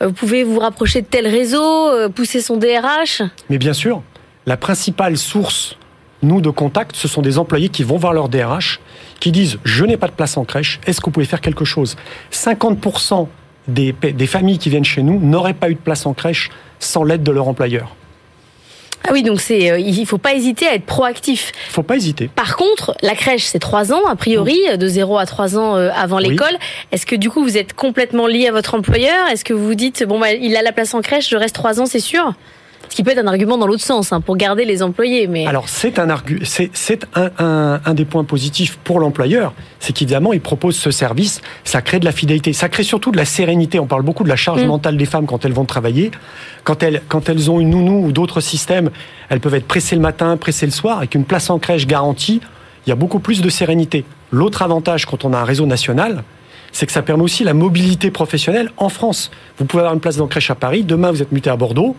vous 0.00 0.12
pouvez 0.12 0.44
vous 0.44 0.58
rapprocher 0.58 1.02
de 1.02 1.06
tel 1.06 1.26
réseau, 1.26 1.90
pousser 2.14 2.40
son 2.40 2.56
DRH 2.56 3.22
Mais 3.50 3.58
bien 3.58 3.72
sûr, 3.72 4.02
la 4.46 4.56
principale 4.56 5.16
source, 5.16 5.76
nous, 6.22 6.40
de 6.40 6.50
contact, 6.50 6.96
ce 6.96 7.08
sont 7.08 7.22
des 7.22 7.38
employés 7.38 7.68
qui 7.68 7.84
vont 7.84 7.96
voir 7.96 8.12
leur 8.12 8.28
DRH, 8.28 8.80
qui 9.20 9.32
disent, 9.32 9.58
je 9.64 9.84
n'ai 9.84 9.96
pas 9.96 10.08
de 10.08 10.12
place 10.12 10.36
en 10.36 10.44
crèche, 10.44 10.80
est-ce 10.86 11.00
que 11.00 11.06
vous 11.06 11.12
pouvez 11.12 11.26
faire 11.26 11.40
quelque 11.40 11.64
chose? 11.64 11.96
50% 12.32 13.28
des, 13.68 13.92
des 13.92 14.26
familles 14.26 14.58
qui 14.58 14.70
viennent 14.70 14.84
chez 14.84 15.02
nous 15.02 15.18
n'auraient 15.20 15.54
pas 15.54 15.70
eu 15.70 15.74
de 15.74 15.80
place 15.80 16.06
en 16.06 16.14
crèche 16.14 16.50
sans 16.78 17.04
l'aide 17.04 17.22
de 17.22 17.32
leur 17.32 17.48
employeur. 17.48 17.94
Ah 19.08 19.12
oui, 19.12 19.22
donc 19.22 19.40
c'est, 19.40 19.70
euh, 19.70 19.78
il 19.78 20.04
faut 20.04 20.18
pas 20.18 20.34
hésiter 20.34 20.66
à 20.66 20.74
être 20.74 20.84
proactif. 20.84 21.52
Il 21.68 21.72
faut 21.72 21.84
pas 21.84 21.96
hésiter. 21.96 22.28
Par 22.34 22.56
contre, 22.56 22.96
la 23.02 23.14
crèche, 23.14 23.44
c'est 23.44 23.60
trois 23.60 23.92
ans, 23.92 24.04
a 24.08 24.16
priori, 24.16 24.58
de 24.76 24.88
0 24.88 25.18
à 25.18 25.26
3 25.26 25.56
ans 25.56 25.76
euh, 25.76 25.90
avant 25.94 26.18
l'école. 26.18 26.56
Est-ce 26.90 27.06
que 27.06 27.14
du 27.14 27.30
coup, 27.30 27.42
vous 27.44 27.56
êtes 27.56 27.72
complètement 27.72 28.26
lié 28.26 28.48
à 28.48 28.52
votre 28.52 28.74
employeur? 28.74 29.28
Est-ce 29.30 29.44
que 29.44 29.52
vous 29.52 29.64
vous 29.64 29.74
dites, 29.76 30.02
bon, 30.04 30.18
bah, 30.18 30.32
il 30.32 30.56
a 30.56 30.62
la 30.62 30.72
place 30.72 30.92
en 30.94 31.02
crèche, 31.02 31.28
je 31.28 31.36
reste 31.36 31.54
trois 31.54 31.80
ans, 31.80 31.86
c'est 31.86 32.00
sûr? 32.00 32.34
Qui 32.96 33.04
peut 33.04 33.10
être 33.10 33.18
un 33.18 33.26
argument 33.26 33.58
dans 33.58 33.66
l'autre 33.66 33.82
sens, 33.82 34.10
hein, 34.10 34.22
pour 34.22 34.38
garder 34.38 34.64
les 34.64 34.82
employés. 34.82 35.26
Mais... 35.26 35.46
Alors, 35.46 35.68
c'est 35.68 35.98
un, 35.98 36.08
c'est, 36.44 37.06
un, 37.14 37.30
un, 37.38 37.80
un, 37.84 37.94
des 37.94 38.06
points 38.06 38.24
positifs 38.24 38.78
pour 38.82 39.00
l'employeur, 39.00 39.52
c'est 39.80 39.92
qu'évidemment, 39.92 40.32
il 40.32 40.40
propose 40.40 40.76
ce 40.76 40.90
service, 40.90 41.42
ça 41.62 41.82
crée 41.82 42.00
de 42.00 42.06
la 42.06 42.12
fidélité, 42.12 42.54
ça 42.54 42.70
crée 42.70 42.84
surtout 42.84 43.12
de 43.12 43.18
la 43.18 43.26
sérénité. 43.26 43.78
On 43.78 43.86
parle 43.86 44.00
beaucoup 44.00 44.24
de 44.24 44.30
la 44.30 44.36
charge 44.36 44.62
mm. 44.62 44.68
mentale 44.68 44.96
des 44.96 45.04
femmes 45.04 45.26
quand 45.26 45.44
elles 45.44 45.52
vont 45.52 45.66
travailler. 45.66 46.10
Quand 46.64 46.82
elles, 46.82 47.02
quand 47.06 47.28
elles 47.28 47.50
ont 47.50 47.60
une 47.60 47.68
nounou 47.68 48.06
ou 48.06 48.12
d'autres 48.12 48.40
systèmes, 48.40 48.88
elles 49.28 49.40
peuvent 49.40 49.54
être 49.54 49.68
pressées 49.68 49.94
le 49.94 50.00
matin, 50.00 50.34
pressées 50.38 50.64
le 50.64 50.72
soir, 50.72 50.96
avec 50.96 51.14
une 51.14 51.24
place 51.24 51.50
en 51.50 51.58
crèche 51.58 51.86
garantie, 51.86 52.40
il 52.86 52.88
y 52.88 52.92
a 52.92 52.96
beaucoup 52.96 53.18
plus 53.18 53.42
de 53.42 53.50
sérénité. 53.50 54.06
L'autre 54.30 54.62
avantage 54.62 55.04
quand 55.04 55.26
on 55.26 55.34
a 55.34 55.38
un 55.38 55.44
réseau 55.44 55.66
national, 55.66 56.24
c'est 56.72 56.86
que 56.86 56.92
ça 56.92 57.02
permet 57.02 57.24
aussi 57.24 57.44
la 57.44 57.52
mobilité 57.52 58.10
professionnelle 58.10 58.70
en 58.78 58.88
France. 58.88 59.30
Vous 59.58 59.66
pouvez 59.66 59.82
avoir 59.82 59.92
une 59.92 60.00
place 60.00 60.18
en 60.18 60.28
crèche 60.28 60.50
à 60.50 60.54
Paris, 60.54 60.82
demain 60.82 61.10
vous 61.10 61.20
êtes 61.20 61.32
muté 61.32 61.50
à 61.50 61.56
Bordeaux, 61.56 61.94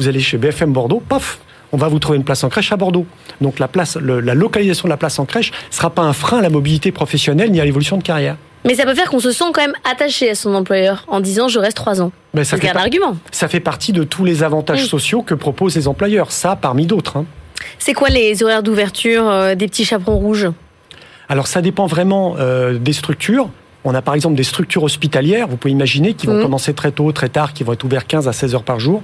vous 0.00 0.08
allez 0.08 0.20
chez 0.20 0.38
BFM 0.38 0.72
Bordeaux, 0.72 1.02
paf, 1.06 1.38
on 1.72 1.76
va 1.76 1.88
vous 1.88 1.98
trouver 1.98 2.16
une 2.16 2.24
place 2.24 2.42
en 2.42 2.48
crèche 2.48 2.72
à 2.72 2.76
Bordeaux. 2.76 3.06
Donc 3.40 3.58
la, 3.58 3.68
place, 3.68 3.96
la 3.96 4.34
localisation 4.34 4.88
de 4.88 4.90
la 4.90 4.96
place 4.96 5.18
en 5.18 5.26
crèche 5.26 5.52
ne 5.52 5.74
sera 5.74 5.90
pas 5.90 6.02
un 6.02 6.14
frein 6.14 6.38
à 6.38 6.42
la 6.42 6.48
mobilité 6.48 6.90
professionnelle 6.90 7.50
ni 7.50 7.60
à 7.60 7.64
l'évolution 7.64 7.98
de 7.98 8.02
carrière. 8.02 8.36
Mais 8.64 8.74
ça 8.74 8.84
peut 8.84 8.94
faire 8.94 9.10
qu'on 9.10 9.20
se 9.20 9.30
sent 9.30 9.44
quand 9.52 9.60
même 9.60 9.74
attaché 9.90 10.30
à 10.30 10.34
son 10.34 10.54
employeur 10.54 11.04
en 11.08 11.20
disant 11.20 11.48
je 11.48 11.58
reste 11.58 11.76
trois 11.76 12.00
ans. 12.00 12.12
Mais 12.34 12.44
ça 12.44 12.56
c'est 12.58 12.70
un 12.70 12.76
argument. 12.76 13.16
Ça 13.30 13.48
fait 13.48 13.60
partie 13.60 13.92
de 13.92 14.02
tous 14.02 14.24
les 14.24 14.42
avantages 14.42 14.86
sociaux 14.86 15.22
que 15.22 15.34
proposent 15.34 15.76
les 15.76 15.86
employeurs, 15.86 16.32
ça 16.32 16.56
parmi 16.56 16.86
d'autres. 16.86 17.18
Hein. 17.18 17.26
C'est 17.78 17.94
quoi 17.94 18.08
les 18.08 18.42
horaires 18.42 18.62
d'ouverture 18.62 19.28
euh, 19.28 19.54
des 19.54 19.68
petits 19.68 19.84
chaperons 19.84 20.16
rouges? 20.16 20.48
Alors 21.28 21.46
ça 21.46 21.62
dépend 21.62 21.86
vraiment 21.86 22.36
euh, 22.38 22.78
des 22.78 22.92
structures. 22.92 23.50
On 23.84 23.94
a 23.94 24.02
par 24.02 24.14
exemple 24.14 24.36
des 24.36 24.44
structures 24.44 24.82
hospitalières, 24.82 25.48
vous 25.48 25.56
pouvez 25.56 25.72
imaginer, 25.72 26.14
qui 26.14 26.26
vont 26.26 26.38
mmh. 26.38 26.42
commencer 26.42 26.74
très 26.74 26.92
tôt, 26.92 27.10
très 27.12 27.28
tard, 27.28 27.52
qui 27.54 27.64
vont 27.64 27.72
être 27.72 27.84
ouverts 27.84 28.06
15 28.06 28.28
à 28.28 28.32
16 28.32 28.54
heures 28.54 28.62
par 28.62 28.78
jour. 28.78 29.02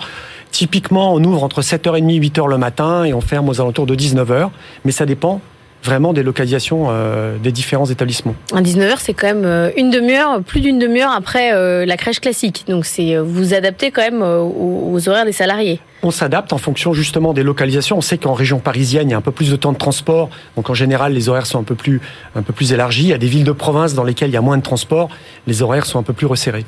Typiquement, 0.50 1.14
on 1.14 1.24
ouvre 1.24 1.42
entre 1.42 1.62
7h30 1.62 2.10
et 2.10 2.20
8h 2.20 2.48
le 2.48 2.58
matin 2.58 3.04
et 3.04 3.14
on 3.14 3.20
ferme 3.20 3.48
aux 3.48 3.60
alentours 3.60 3.86
de 3.86 3.94
19h. 3.94 4.50
Mais 4.84 4.92
ça 4.92 5.06
dépend 5.06 5.40
vraiment 5.86 6.12
des 6.12 6.22
localisations 6.22 6.88
euh, 6.90 7.38
des 7.38 7.52
différents 7.52 7.86
établissements. 7.86 8.34
À 8.54 8.60
19h, 8.60 8.96
c'est 8.98 9.14
quand 9.14 9.28
même 9.28 9.44
euh, 9.44 9.70
une 9.76 9.90
demi-heure, 9.90 10.42
plus 10.42 10.60
d'une 10.60 10.78
demi-heure 10.78 11.12
après 11.12 11.54
euh, 11.54 11.86
la 11.86 11.96
crèche 11.96 12.20
classique. 12.20 12.64
Donc 12.68 12.84
c'est 12.84 13.16
vous 13.16 13.54
adaptez 13.54 13.90
quand 13.90 14.02
même 14.02 14.22
aux, 14.22 15.08
horaires 15.08 15.24
des 15.24 15.32
salariés. 15.32 15.80
On 16.02 16.10
s'adapte 16.10 16.52
en 16.52 16.58
fonction 16.58 16.92
justement 16.92 17.32
des 17.32 17.42
localisations. 17.42 17.96
On 17.96 18.02
sait 18.02 18.18
qu'en 18.18 18.34
région 18.34 18.58
parisienne, 18.58 19.08
il 19.08 19.12
y 19.12 19.14
a 19.14 19.16
un 19.16 19.22
peu 19.22 19.30
plus 19.30 19.50
de 19.50 19.56
temps 19.56 19.72
de 19.72 19.78
transport. 19.78 20.28
Donc 20.56 20.68
en 20.68 20.74
général, 20.74 21.12
les 21.12 21.28
horaires 21.28 21.46
sont 21.46 21.58
un 21.58 21.64
peu 21.64 21.74
plus, 21.74 22.00
un 22.34 22.42
peu 22.42 22.52
plus 22.52 22.72
élargis. 22.72 23.04
Il 23.04 23.08
y 23.08 23.14
a 23.14 23.18
des 23.18 23.28
villes 23.28 23.44
de 23.44 23.52
province 23.52 23.94
dans 23.94 24.04
lesquelles 24.04 24.30
il 24.30 24.34
y 24.34 24.38
a 24.38 24.42
moins 24.42 24.58
de 24.58 24.62
transport. 24.62 25.08
Les 25.46 25.62
horaires 25.62 25.86
sont 25.86 25.98
un 25.98 26.02
peu 26.02 26.12
plus 26.12 26.26
resserrés. 26.26 26.64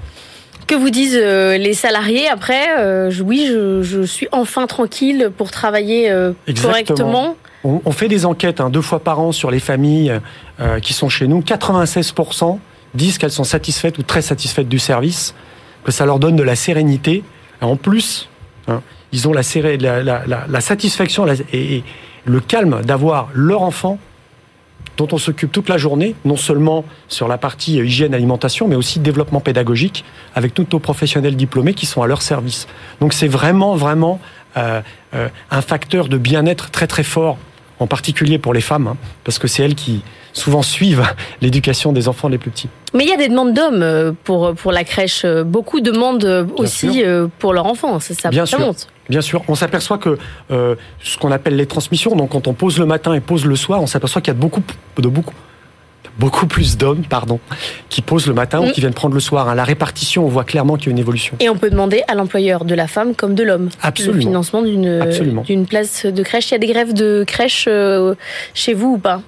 Que 0.66 0.74
vous 0.74 0.90
disent 0.90 1.16
les 1.16 1.74
salariés 1.74 2.28
après 2.28 3.10
Oui, 3.22 3.46
je, 3.48 3.82
je, 3.82 4.02
suis 4.02 4.28
enfin 4.32 4.66
tranquille 4.66 5.30
pour 5.36 5.50
travailler 5.50 6.12
correctement. 6.62 7.36
On, 7.64 7.90
fait 7.90 8.08
des 8.08 8.24
enquêtes 8.24 8.60
hein, 8.60 8.70
deux 8.70 8.82
fois 8.82 9.00
par 9.00 9.18
an 9.18 9.32
sur 9.32 9.50
les 9.50 9.58
familles 9.58 10.20
euh, 10.60 10.78
qui 10.78 10.92
sont 10.92 11.08
chez 11.08 11.26
nous. 11.26 11.40
96% 11.40 12.58
disent 12.94 13.18
qu'elles 13.18 13.32
sont 13.32 13.44
satisfaites 13.44 13.98
ou 13.98 14.02
très 14.02 14.22
satisfaites 14.22 14.68
du 14.68 14.78
service, 14.78 15.34
que 15.84 15.92
ça 15.92 16.06
leur 16.06 16.18
donne 16.18 16.36
de 16.36 16.42
la 16.42 16.54
sérénité. 16.54 17.24
En 17.60 17.76
plus, 17.76 18.28
hein, 18.68 18.80
ils 19.12 19.26
ont 19.28 19.32
la, 19.32 19.42
satisfaction 19.42 21.26
et, 21.52 21.82
le 22.24 22.40
calme 22.40 22.82
d'avoir 22.82 23.28
leur 23.34 23.62
enfant 23.62 23.98
dont 24.96 25.08
on 25.12 25.18
s'occupe 25.18 25.52
toute 25.52 25.68
la 25.68 25.78
journée, 25.78 26.14
non 26.24 26.36
seulement 26.36 26.84
sur 27.08 27.28
la 27.28 27.38
partie 27.38 27.76
hygiène, 27.76 28.14
alimentation, 28.14 28.66
mais 28.66 28.74
aussi 28.74 28.98
développement 28.98 29.40
pédagogique, 29.40 30.04
avec 30.34 30.54
tous 30.54 30.66
nos 30.72 30.80
professionnels 30.80 31.36
diplômés 31.36 31.72
qui 31.74 31.86
sont 31.86 32.02
à 32.02 32.06
leur 32.06 32.20
service. 32.20 32.66
Donc 33.00 33.12
c'est 33.12 33.28
vraiment, 33.28 33.76
vraiment 33.76 34.20
euh, 34.56 34.80
euh, 35.14 35.28
un 35.50 35.62
facteur 35.62 36.08
de 36.08 36.18
bien-être 36.18 36.70
très 36.70 36.88
très 36.88 37.04
fort 37.04 37.38
en 37.80 37.86
particulier 37.86 38.38
pour 38.38 38.54
les 38.54 38.60
femmes, 38.60 38.86
hein, 38.88 38.96
parce 39.24 39.38
que 39.38 39.48
c'est 39.48 39.62
elles 39.62 39.74
qui 39.74 40.02
souvent 40.32 40.62
suivent 40.62 41.04
l'éducation 41.40 41.92
des 41.92 42.08
enfants 42.08 42.28
les 42.28 42.38
plus 42.38 42.50
petits. 42.50 42.68
Mais 42.94 43.04
il 43.04 43.10
y 43.10 43.12
a 43.12 43.16
des 43.16 43.28
demandes 43.28 43.54
d'hommes 43.54 43.82
euh, 43.82 44.12
pour, 44.24 44.54
pour 44.54 44.72
la 44.72 44.84
crèche. 44.84 45.24
Beaucoup 45.26 45.80
demandent 45.80 46.48
aussi 46.56 47.02
pour 47.38 47.52
leur 47.52 47.66
enfant. 47.66 47.98
Ça, 48.00 48.30
Bien 48.30 48.46
sûr. 48.46 48.60
monte. 48.60 48.88
Bien 49.08 49.20
sûr, 49.20 49.42
on 49.48 49.54
s'aperçoit 49.54 49.98
que 49.98 50.18
ce 50.50 51.18
qu'on 51.18 51.32
appelle 51.32 51.56
les 51.56 51.66
transmissions, 51.66 52.14
donc 52.14 52.30
quand 52.30 52.46
on 52.46 52.52
pose 52.52 52.78
le 52.78 52.86
matin 52.86 53.14
et 53.14 53.20
pose 53.20 53.46
le 53.46 53.56
soir, 53.56 53.80
on 53.80 53.86
s'aperçoit 53.86 54.20
qu'il 54.20 54.32
y 54.34 54.36
a 54.36 54.40
beaucoup, 54.40 54.62
de 54.98 55.08
beaucoup, 55.08 55.34
beaucoup 56.18 56.46
plus 56.46 56.76
d'hommes, 56.76 57.04
pardon, 57.08 57.40
qui 57.88 58.02
posent 58.02 58.26
le 58.26 58.34
matin 58.34 58.60
ou 58.60 58.66
mm. 58.66 58.72
qui 58.72 58.80
viennent 58.80 58.94
prendre 58.94 59.14
le 59.14 59.20
soir. 59.20 59.48
À 59.48 59.54
la 59.54 59.64
répartition, 59.64 60.24
on 60.24 60.28
voit 60.28 60.44
clairement 60.44 60.76
qu'il 60.76 60.86
y 60.86 60.88
a 60.90 60.92
une 60.92 60.98
évolution. 60.98 61.36
Et 61.40 61.48
on 61.48 61.56
peut 61.56 61.70
demander 61.70 62.02
à 62.08 62.14
l'employeur 62.14 62.64
de 62.64 62.74
la 62.74 62.86
femme 62.86 63.14
comme 63.14 63.34
de 63.34 63.42
l'homme 63.42 63.68
le 64.06 64.20
financement 64.20 64.62
d'une 64.62 65.04
d'une 65.44 65.66
place 65.66 66.06
de 66.06 66.22
crèche. 66.22 66.50
Il 66.50 66.52
y 66.52 66.54
a 66.54 66.58
des 66.58 66.66
grèves 66.66 66.92
de 66.92 67.24
crèche 67.26 67.66
euh, 67.68 68.14
chez 68.54 68.74
vous 68.74 68.94
ou 68.94 68.98
pas? 68.98 69.22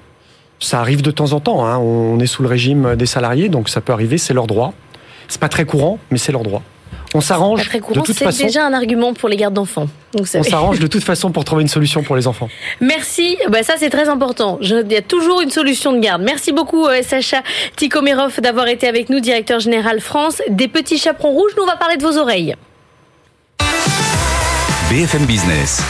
Ça 0.59 0.81
arrive 0.81 1.03
de 1.03 1.11
temps 1.11 1.33
en 1.33 1.41
temps. 1.41 1.67
Hein. 1.67 1.79
On 1.79 2.19
est 2.21 2.27
sous 2.27 2.43
le 2.43 2.49
régime 2.49 2.97
des 2.97 3.07
salariés, 3.07 3.49
donc 3.49 3.69
ça 3.69 3.81
peut 3.81 3.93
arriver. 3.93 4.19
C'est 4.19 4.35
leur 4.35 4.47
droit. 4.47 4.75
C'est 5.29 5.41
pas 5.41 5.49
très 5.49 5.65
courant, 5.65 5.99
mais 6.11 6.19
c'est 6.19 6.33
leur 6.33 6.43
droit. 6.43 6.63
On 7.15 7.21
s'arrange 7.21 7.69
de 7.69 8.01
toute 8.01 8.17
façon. 8.17 8.39
C'est 8.39 8.45
déjà 8.45 8.65
un 8.65 8.73
argument 8.73 9.15
pour 9.15 9.29
les 9.29 9.37
gardes 9.37 9.55
d'enfants. 9.55 9.89
On 10.19 10.25
s'arrange 10.25 10.79
de 10.79 10.87
toute 10.87 11.03
façon 11.03 11.33
pour 11.33 11.45
trouver 11.45 11.63
une 11.63 11.69
solution 11.69 12.03
pour 12.03 12.17
les 12.17 12.27
enfants. 12.27 12.49
Merci. 12.81 13.37
Bah 13.49 13.63
ça 13.63 13.75
c'est 13.77 13.91
très 13.91 14.09
important. 14.09 14.59
il 14.61 14.87
y 14.91 14.97
a 14.97 15.03
toujours 15.03 15.41
une 15.41 15.51
solution 15.51 15.93
de 15.93 15.99
garde. 15.99 16.23
Merci 16.23 16.53
beaucoup 16.53 16.87
euh, 16.87 17.03
Sacha 17.03 17.43
Tikomerov 17.77 18.41
d'avoir 18.41 18.69
été 18.69 18.87
avec 18.87 19.11
nous, 19.11 19.21
directeur 19.21 19.61
général 19.61 20.01
France 20.01 20.41
des 20.49 20.69
petits 20.69 20.99
chaperons 20.99 21.33
rouges. 21.33 21.53
Nous 21.57 21.65
on 21.65 21.67
va 21.67 21.77
parler 21.77 21.97
de 21.97 22.03
vos 22.03 22.17
oreilles. 22.17 22.55
BFM 24.91 25.25
Business. 25.25 25.83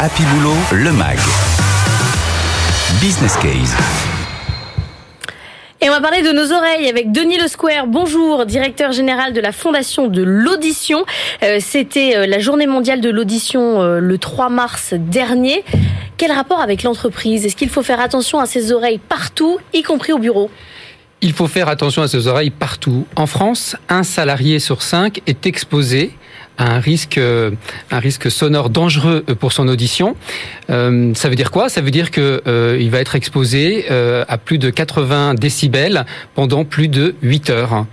Happy 0.00 0.22
Boulot, 0.22 0.56
le 0.72 0.92
mag. 0.92 1.18
Business 3.00 3.36
Case. 3.36 3.76
Et 5.80 5.88
on 5.88 5.92
va 5.92 6.00
parler 6.00 6.22
de 6.22 6.32
nos 6.32 6.52
oreilles 6.52 6.88
avec 6.88 7.12
Denis 7.12 7.38
Le 7.38 7.46
Square. 7.46 7.86
Bonjour, 7.86 8.46
directeur 8.46 8.90
général 8.90 9.32
de 9.32 9.40
la 9.40 9.52
Fondation 9.52 10.08
de 10.08 10.24
l'audition. 10.24 11.04
Euh, 11.44 11.58
c'était 11.60 12.16
euh, 12.16 12.26
la 12.26 12.40
journée 12.40 12.66
mondiale 12.66 13.00
de 13.00 13.08
l'audition 13.08 13.80
euh, 13.80 14.00
le 14.00 14.18
3 14.18 14.48
mars 14.48 14.94
dernier. 14.96 15.62
quel 16.16 16.32
rapport 16.32 16.60
avec 16.60 16.82
l'entreprise? 16.82 17.46
Est-ce 17.46 17.54
qu'il 17.54 17.68
faut 17.68 17.84
faire 17.84 18.00
attention 18.00 18.40
à 18.40 18.46
ses 18.46 18.72
oreilles 18.72 18.98
partout, 18.98 19.58
y 19.72 19.82
compris 19.82 20.12
au 20.12 20.18
bureau? 20.18 20.50
Il 21.20 21.32
faut 21.32 21.46
faire 21.46 21.68
attention 21.68 22.02
à 22.02 22.08
ses 22.08 22.26
oreilles 22.26 22.50
partout. 22.50 23.06
En 23.14 23.26
France, 23.26 23.76
un 23.88 24.02
salarié 24.02 24.58
sur 24.58 24.82
cinq 24.82 25.22
est 25.28 25.46
exposé 25.46 26.12
un 26.58 26.80
risque, 26.80 27.18
euh, 27.18 27.52
un 27.90 27.98
risque 28.00 28.30
sonore 28.30 28.70
dangereux 28.70 29.22
pour 29.38 29.52
son 29.52 29.68
audition. 29.68 30.16
Euh, 30.70 31.14
ça 31.14 31.28
veut 31.28 31.36
dire 31.36 31.50
quoi? 31.50 31.68
Ça 31.68 31.80
veut 31.80 31.90
dire 31.90 32.10
que 32.10 32.42
euh, 32.46 32.76
il 32.80 32.90
va 32.90 32.98
être 32.98 33.14
exposé 33.14 33.86
à 33.88 34.38
plus 34.38 34.58
de 34.58 34.70
80 34.70 35.34
décibels 35.34 36.04
pendant 36.34 36.64
plus 36.64 36.88
de 36.88 37.14
8 37.22 37.50
heures 37.50 37.86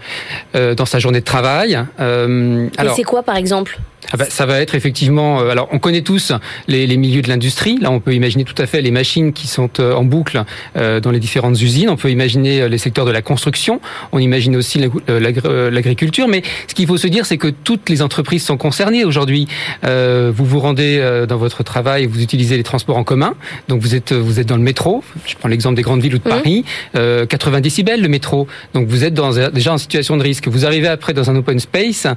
dans 0.53 0.85
sa 0.85 0.99
journée 0.99 1.19
de 1.19 1.25
travail. 1.25 1.79
Et 1.99 2.89
c'est 2.95 3.03
quoi, 3.03 3.23
par 3.23 3.35
exemple? 3.35 3.79
Ah 4.11 4.17
bah, 4.17 4.25
ça 4.29 4.45
va 4.45 4.61
être 4.61 4.75
effectivement. 4.75 5.41
Euh, 5.41 5.49
alors, 5.49 5.69
on 5.71 5.79
connaît 5.79 6.01
tous 6.01 6.31
les, 6.67 6.87
les 6.87 6.97
milieux 6.97 7.21
de 7.21 7.29
l'industrie. 7.29 7.77
Là, 7.79 7.91
on 7.91 7.99
peut 7.99 8.13
imaginer 8.13 8.43
tout 8.43 8.59
à 8.61 8.65
fait 8.65 8.81
les 8.81 8.91
machines 8.91 9.33
qui 9.33 9.47
sont 9.47 9.69
euh, 9.79 9.93
en 9.93 10.03
boucle 10.03 10.43
euh, 10.77 10.99
dans 10.99 11.11
les 11.11 11.19
différentes 11.19 11.59
usines. 11.61 11.89
On 11.89 11.97
peut 11.97 12.11
imaginer 12.11 12.67
les 12.69 12.77
secteurs 12.77 13.05
de 13.05 13.11
la 13.11 13.21
construction. 13.21 13.81
On 14.11 14.19
imagine 14.19 14.55
aussi 14.55 14.81
l'agriculture. 15.07 16.27
Mais 16.27 16.43
ce 16.67 16.75
qu'il 16.75 16.87
faut 16.87 16.97
se 16.97 17.07
dire, 17.07 17.25
c'est 17.25 17.37
que 17.37 17.47
toutes 17.47 17.89
les 17.89 18.01
entreprises 18.01 18.43
sont 18.43 18.57
concernées 18.57 19.05
aujourd'hui. 19.05 19.47
vous 19.83 20.45
vous 20.45 20.59
rendez 20.59 21.25
dans 21.27 21.37
votre 21.37 21.63
travail, 21.63 22.05
vous 22.05 22.21
utilisez 22.21 22.57
les 22.57 22.63
transports 22.63 22.97
en 22.97 23.03
commun. 23.03 23.35
Donc, 23.67 23.81
vous 23.81 23.95
êtes 23.95 24.13
vous 24.13 24.39
êtes 24.39 24.47
dans 24.47 24.57
le 24.57 24.63
métro. 24.63 25.03
Je 25.25 25.35
prends 25.35 25.49
l'exemple 25.49 25.75
des 25.75 25.81
grandes 25.81 26.01
villes 26.01 26.15
ou 26.15 26.19
de 26.19 26.27
mmh. 26.27 26.29
Paris. 26.29 26.65
80 26.93 27.61
décibels 27.61 28.01
le 28.01 28.07
métro. 28.07 28.47
Donc, 28.73 28.87
vous 28.87 29.03
êtes 29.03 29.13
dans, 29.13 29.31
déjà 29.49 29.73
en 29.73 29.77
situation 29.77 30.17
de 30.17 30.23
risque. 30.23 30.47
Vous 30.47 30.65
arrivez 30.65 30.87
après 30.87 31.13
dans 31.13 31.29
un 31.29 31.35
open 31.35 31.59
space. 31.59 32.07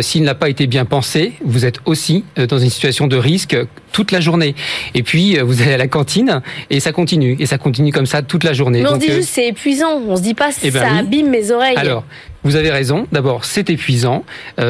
S'il 0.00 0.22
n'a 0.22 0.34
pas 0.34 0.48
été 0.48 0.66
bien 0.66 0.84
pensé, 0.84 1.33
vous 1.44 1.64
êtes 1.64 1.78
aussi 1.84 2.24
euh, 2.38 2.46
dans 2.46 2.58
une 2.58 2.70
situation 2.70 3.06
de 3.06 3.16
risque 3.16 3.56
toute 3.92 4.12
la 4.12 4.20
journée. 4.20 4.54
Et 4.94 5.02
puis, 5.02 5.38
euh, 5.38 5.44
vous 5.44 5.62
allez 5.62 5.74
à 5.74 5.78
la 5.78 5.88
cantine 5.88 6.42
et 6.70 6.80
ça 6.80 6.92
continue. 6.92 7.36
Et 7.38 7.46
ça 7.46 7.58
continue 7.58 7.92
comme 7.92 8.06
ça 8.06 8.22
toute 8.22 8.44
la 8.44 8.52
journée. 8.52 8.82
Mais 8.82 8.88
on 8.88 8.94
se 8.94 9.00
dit 9.00 9.10
euh, 9.10 9.16
juste 9.16 9.30
c'est 9.30 9.48
épuisant. 9.48 10.00
On 10.06 10.16
se 10.16 10.22
dit 10.22 10.34
pas 10.34 10.50
eh 10.62 10.70
ben 10.70 10.80
ça 10.80 10.96
abîme 10.96 11.30
mes 11.30 11.50
oreilles. 11.50 11.76
Alors, 11.76 12.04
vous 12.44 12.56
avez 12.56 12.70
raison. 12.70 13.06
D'abord, 13.10 13.44
c'est 13.44 13.70
épuisant, 13.70 14.24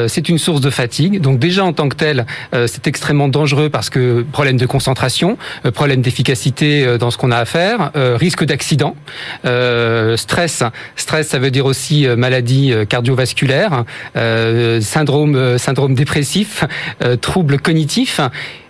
c'est 0.07 0.29
une 0.29 0.37
source 0.37 0.61
de 0.61 0.69
fatigue. 0.69 1.21
Donc 1.21 1.39
déjà 1.39 1.63
en 1.63 1.73
tant 1.73 1.89
que 1.89 1.95
tel, 1.95 2.25
c'est 2.51 2.87
extrêmement 2.87 3.27
dangereux 3.27 3.69
parce 3.69 3.89
que 3.89 4.25
problème 4.31 4.57
de 4.57 4.65
concentration, 4.65 5.37
problème 5.73 6.01
d'efficacité 6.01 6.97
dans 6.97 7.11
ce 7.11 7.17
qu'on 7.17 7.31
a 7.31 7.37
à 7.37 7.45
faire, 7.45 7.91
risque 7.95 8.45
d'accident, 8.45 8.95
stress. 10.15 10.63
Stress, 10.95 11.27
ça 11.27 11.39
veut 11.39 11.51
dire 11.51 11.65
aussi 11.65 12.07
maladie 12.17 12.73
cardiovasculaire, 12.87 13.83
syndrome 14.81 15.57
syndrome 15.57 15.95
dépressif, 15.95 16.63
troubles 17.21 17.59
cognitifs. 17.59 18.21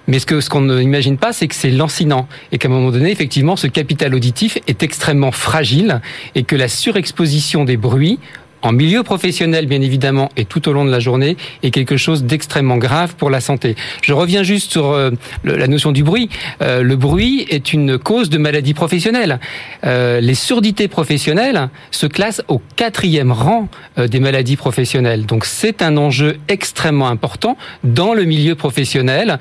Mais 0.08 0.20
ce 0.20 0.28
que 0.28 0.39
ce 0.39 0.52
qu'on 0.52 0.62
n'imagine 0.62 1.18
pas, 1.18 1.34
c'est 1.34 1.48
que 1.48 1.56
c'est 1.56 1.72
lancinant 1.72 2.28
et 2.52 2.60
qu'à 2.60 2.68
un 2.68 2.72
moment 2.72 2.91
donné, 2.91 3.10
effectivement, 3.10 3.56
ce 3.56 3.65
capital 3.65 4.13
auditif 4.13 4.60
est 4.68 4.84
extrêmement 4.84 5.32
fragile 5.32 6.00
et 6.36 6.44
que 6.44 6.56
la 6.56 6.68
surexposition 6.68 7.65
des 7.65 7.76
bruits 7.76 8.20
en 8.65 8.71
milieu 8.71 9.04
professionnel 9.04 9.67
bien 9.67 9.82
évidemment 9.82 10.32
et 10.38 10.45
tout 10.45 10.67
au 10.67 10.73
long 10.73 10.86
de 10.86 10.89
la 10.89 10.99
journée 10.99 11.38
est 11.62 11.69
quelque 11.69 11.97
chose 11.97 12.23
d'extrêmement 12.23 12.78
grave 12.78 13.15
pour 13.15 13.30
la 13.30 13.39
santé. 13.39 13.75
Je 14.01 14.12
reviens 14.12 14.41
juste 14.41 14.71
sur 14.71 14.91
euh, 14.91 15.12
la 15.43 15.67
notion 15.67 15.91
du 15.91 16.04
bruit. 16.04 16.30
Euh, 16.63 16.82
le 16.82 16.95
bruit 16.95 17.45
est 17.49 17.73
une 17.73 17.99
cause 17.99 18.30
de 18.30 18.39
maladie 18.39 18.73
professionnelle. 18.73 19.39
Euh, 19.86 20.19
les 20.19 20.34
surdités 20.34 20.88
professionnelles 20.88 21.69
se 21.91 22.08
classent 22.08 22.41
au 22.47 22.60
quatrième 22.75 23.32
rang 23.32 23.67
des 23.97 24.19
maladies 24.19 24.56
professionnelles. 24.56 25.25
Donc 25.25 25.45
c'est 25.45 25.84
un 25.84 25.95
enjeu 25.97 26.38
extrêmement 26.47 27.08
important 27.08 27.58
dans 27.84 28.13
le 28.13 28.23
milieu 28.23 28.56
professionnel 28.56 29.39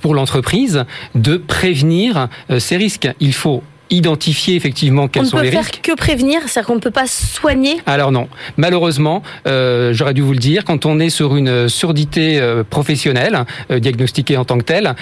pour 0.00 0.14
l'entreprise 0.14 0.84
de 1.14 1.36
prévenir 1.36 2.28
ces 2.58 2.76
risques. 2.76 3.08
Il 3.20 3.32
faut 3.32 3.62
identifier 3.94 4.56
effectivement 4.56 5.08
quels 5.08 5.26
sont 5.26 5.38
les 5.38 5.50
risques. 5.50 5.56
On 5.56 5.60
ne 5.60 5.66
peut 5.66 5.72
faire 5.72 5.82
que 5.82 6.00
prévenir, 6.00 6.40
c'est-à-dire 6.46 6.66
qu'on 6.66 6.74
ne 6.74 6.80
peut 6.80 6.90
pas 6.90 7.06
soigner 7.06 7.76
Alors 7.86 8.12
non, 8.12 8.28
malheureusement, 8.56 9.22
euh, 9.46 9.92
j'aurais 9.92 10.14
dû 10.14 10.22
vous 10.22 10.32
le 10.32 10.38
dire, 10.38 10.64
quand 10.64 10.86
on 10.86 11.00
est 11.00 11.10
sur 11.10 11.36
une 11.36 11.68
surdité 11.68 12.38
euh, 12.40 12.64
professionnelle, 12.64 13.44
euh, 13.70 13.78
diagnostiquée 13.78 14.36
en 14.36 14.44
tant 14.44 14.58
que 14.58 14.64
telle, 14.64 14.94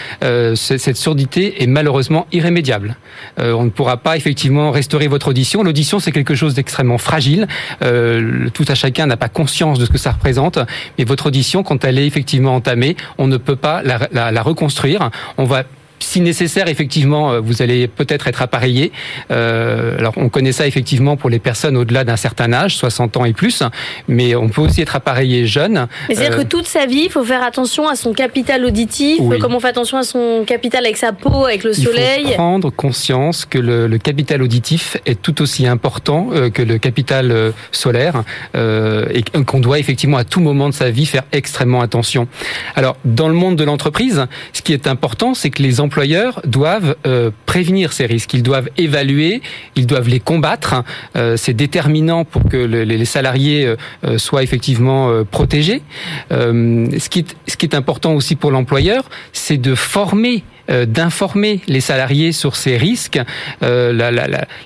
cette 0.56 0.96
surdité 0.96 1.62
est 1.62 1.66
malheureusement 1.66 2.26
irrémédiable. 2.32 2.96
on 3.38 3.64
ne 3.64 3.70
pourra 3.70 3.96
pas 3.96 4.16
effectivement 4.16 4.70
restaurer 4.70 5.08
votre 5.08 5.28
audition. 5.28 5.62
L'audition, 5.62 5.98
c'est 5.98 6.12
quelque 6.12 6.34
chose 6.34 6.54
d'extrêmement 6.54 6.98
fragile. 6.98 7.46
tout 7.80 8.64
à 8.68 8.74
chacun 8.74 9.06
n'a 9.06 9.16
pas 9.16 9.28
conscience 9.28 9.78
de 9.78 9.86
ce 9.86 9.90
que 9.90 9.98
ça 9.98 10.12
représente, 10.12 10.58
mais 10.98 11.04
votre 11.04 11.26
audition, 11.26 11.62
quand 11.62 11.84
elle 11.84 11.98
est 11.98 12.06
effectivement 12.06 12.54
entamée, 12.54 12.96
on 13.18 13.26
ne 13.26 13.36
peut 13.36 13.56
pas 13.56 13.82
la, 13.82 14.08
la, 14.12 14.30
la 14.30 14.42
reconstruire. 14.42 15.10
On 15.38 15.44
va 15.44 15.64
si 16.02 16.20
nécessaire, 16.20 16.68
effectivement, 16.68 17.32
euh, 17.32 17.40
vous 17.40 17.62
allez 17.62 17.88
peut-être 17.88 18.28
être 18.28 18.42
appareillé. 18.42 18.92
Euh, 19.30 19.98
alors, 19.98 20.14
on 20.16 20.28
connaît 20.28 20.52
ça 20.52 20.66
effectivement 20.66 21.16
pour 21.16 21.30
les 21.30 21.38
personnes 21.38 21.76
au-delà 21.76 22.04
d'un 22.04 22.16
certain 22.16 22.52
âge, 22.52 22.76
60 22.76 23.16
ans 23.16 23.24
et 23.24 23.32
plus, 23.32 23.62
mais 24.08 24.34
on 24.34 24.48
peut 24.48 24.60
aussi 24.60 24.82
être 24.82 24.96
appareillé 24.96 25.46
jeune. 25.46 25.86
c'est-à-dire 26.08 26.36
que 26.36 26.42
euh, 26.42 26.48
toute 26.48 26.66
sa 26.66 26.86
vie, 26.86 27.04
il 27.04 27.10
faut 27.10 27.24
faire 27.24 27.42
attention 27.42 27.88
à 27.88 27.96
son 27.96 28.12
capital 28.12 28.64
auditif, 28.64 29.20
comme 29.40 29.54
on 29.54 29.60
fait 29.60 29.68
attention 29.68 29.98
à 29.98 30.02
son 30.02 30.44
capital 30.46 30.84
avec 30.84 30.96
sa 30.96 31.12
peau, 31.12 31.46
avec 31.46 31.64
le 31.64 31.72
soleil. 31.72 32.22
Il 32.24 32.28
faut 32.28 32.34
prendre 32.34 32.70
conscience 32.70 33.44
que 33.44 33.58
le, 33.58 33.86
le 33.86 33.98
capital 33.98 34.42
auditif 34.42 34.96
est 35.06 35.20
tout 35.20 35.40
aussi 35.42 35.66
important 35.66 36.30
que 36.52 36.62
le 36.62 36.78
capital 36.78 37.52
solaire 37.70 38.24
et 38.54 39.22
qu'on 39.46 39.60
doit 39.60 39.78
effectivement 39.78 40.16
à 40.16 40.24
tout 40.24 40.40
moment 40.40 40.68
de 40.68 40.74
sa 40.74 40.90
vie 40.90 41.06
faire 41.06 41.22
extrêmement 41.32 41.80
attention. 41.80 42.26
Alors, 42.74 42.96
dans 43.04 43.28
le 43.28 43.34
monde 43.34 43.56
de 43.56 43.64
l'entreprise, 43.64 44.26
ce 44.52 44.62
qui 44.62 44.72
est 44.72 44.86
important, 44.86 45.34
c'est 45.34 45.50
que 45.50 45.62
les 45.62 45.80
employés 45.80 45.91
employeurs 45.92 46.40
doivent 46.46 46.96
euh, 47.06 47.30
prévenir 47.44 47.92
ces 47.92 48.06
risques, 48.06 48.32
ils 48.32 48.42
doivent 48.42 48.70
évaluer, 48.78 49.42
ils 49.76 49.86
doivent 49.86 50.08
les 50.08 50.20
combattre. 50.20 50.84
Euh, 51.16 51.36
c'est 51.36 51.52
déterminant 51.52 52.24
pour 52.24 52.48
que 52.48 52.56
les 52.56 53.04
salariés 53.04 53.66
euh, 53.66 54.16
soient 54.16 54.42
effectivement 54.42 55.22
protégés. 55.30 55.82
ce, 56.30 57.08
qui 57.10 57.26
est, 57.62 57.74
important 57.74 58.14
aussi 58.14 58.36
pour 58.36 58.50
l'employeur, 58.50 59.10
c'est 59.34 59.58
de 59.58 59.74
former 59.74 60.44
d'informer 60.86 61.60
les 61.66 61.80
salariés 61.80 62.32
sur 62.32 62.54
ces 62.56 62.76
risques. 62.76 63.20
la, 63.60 64.10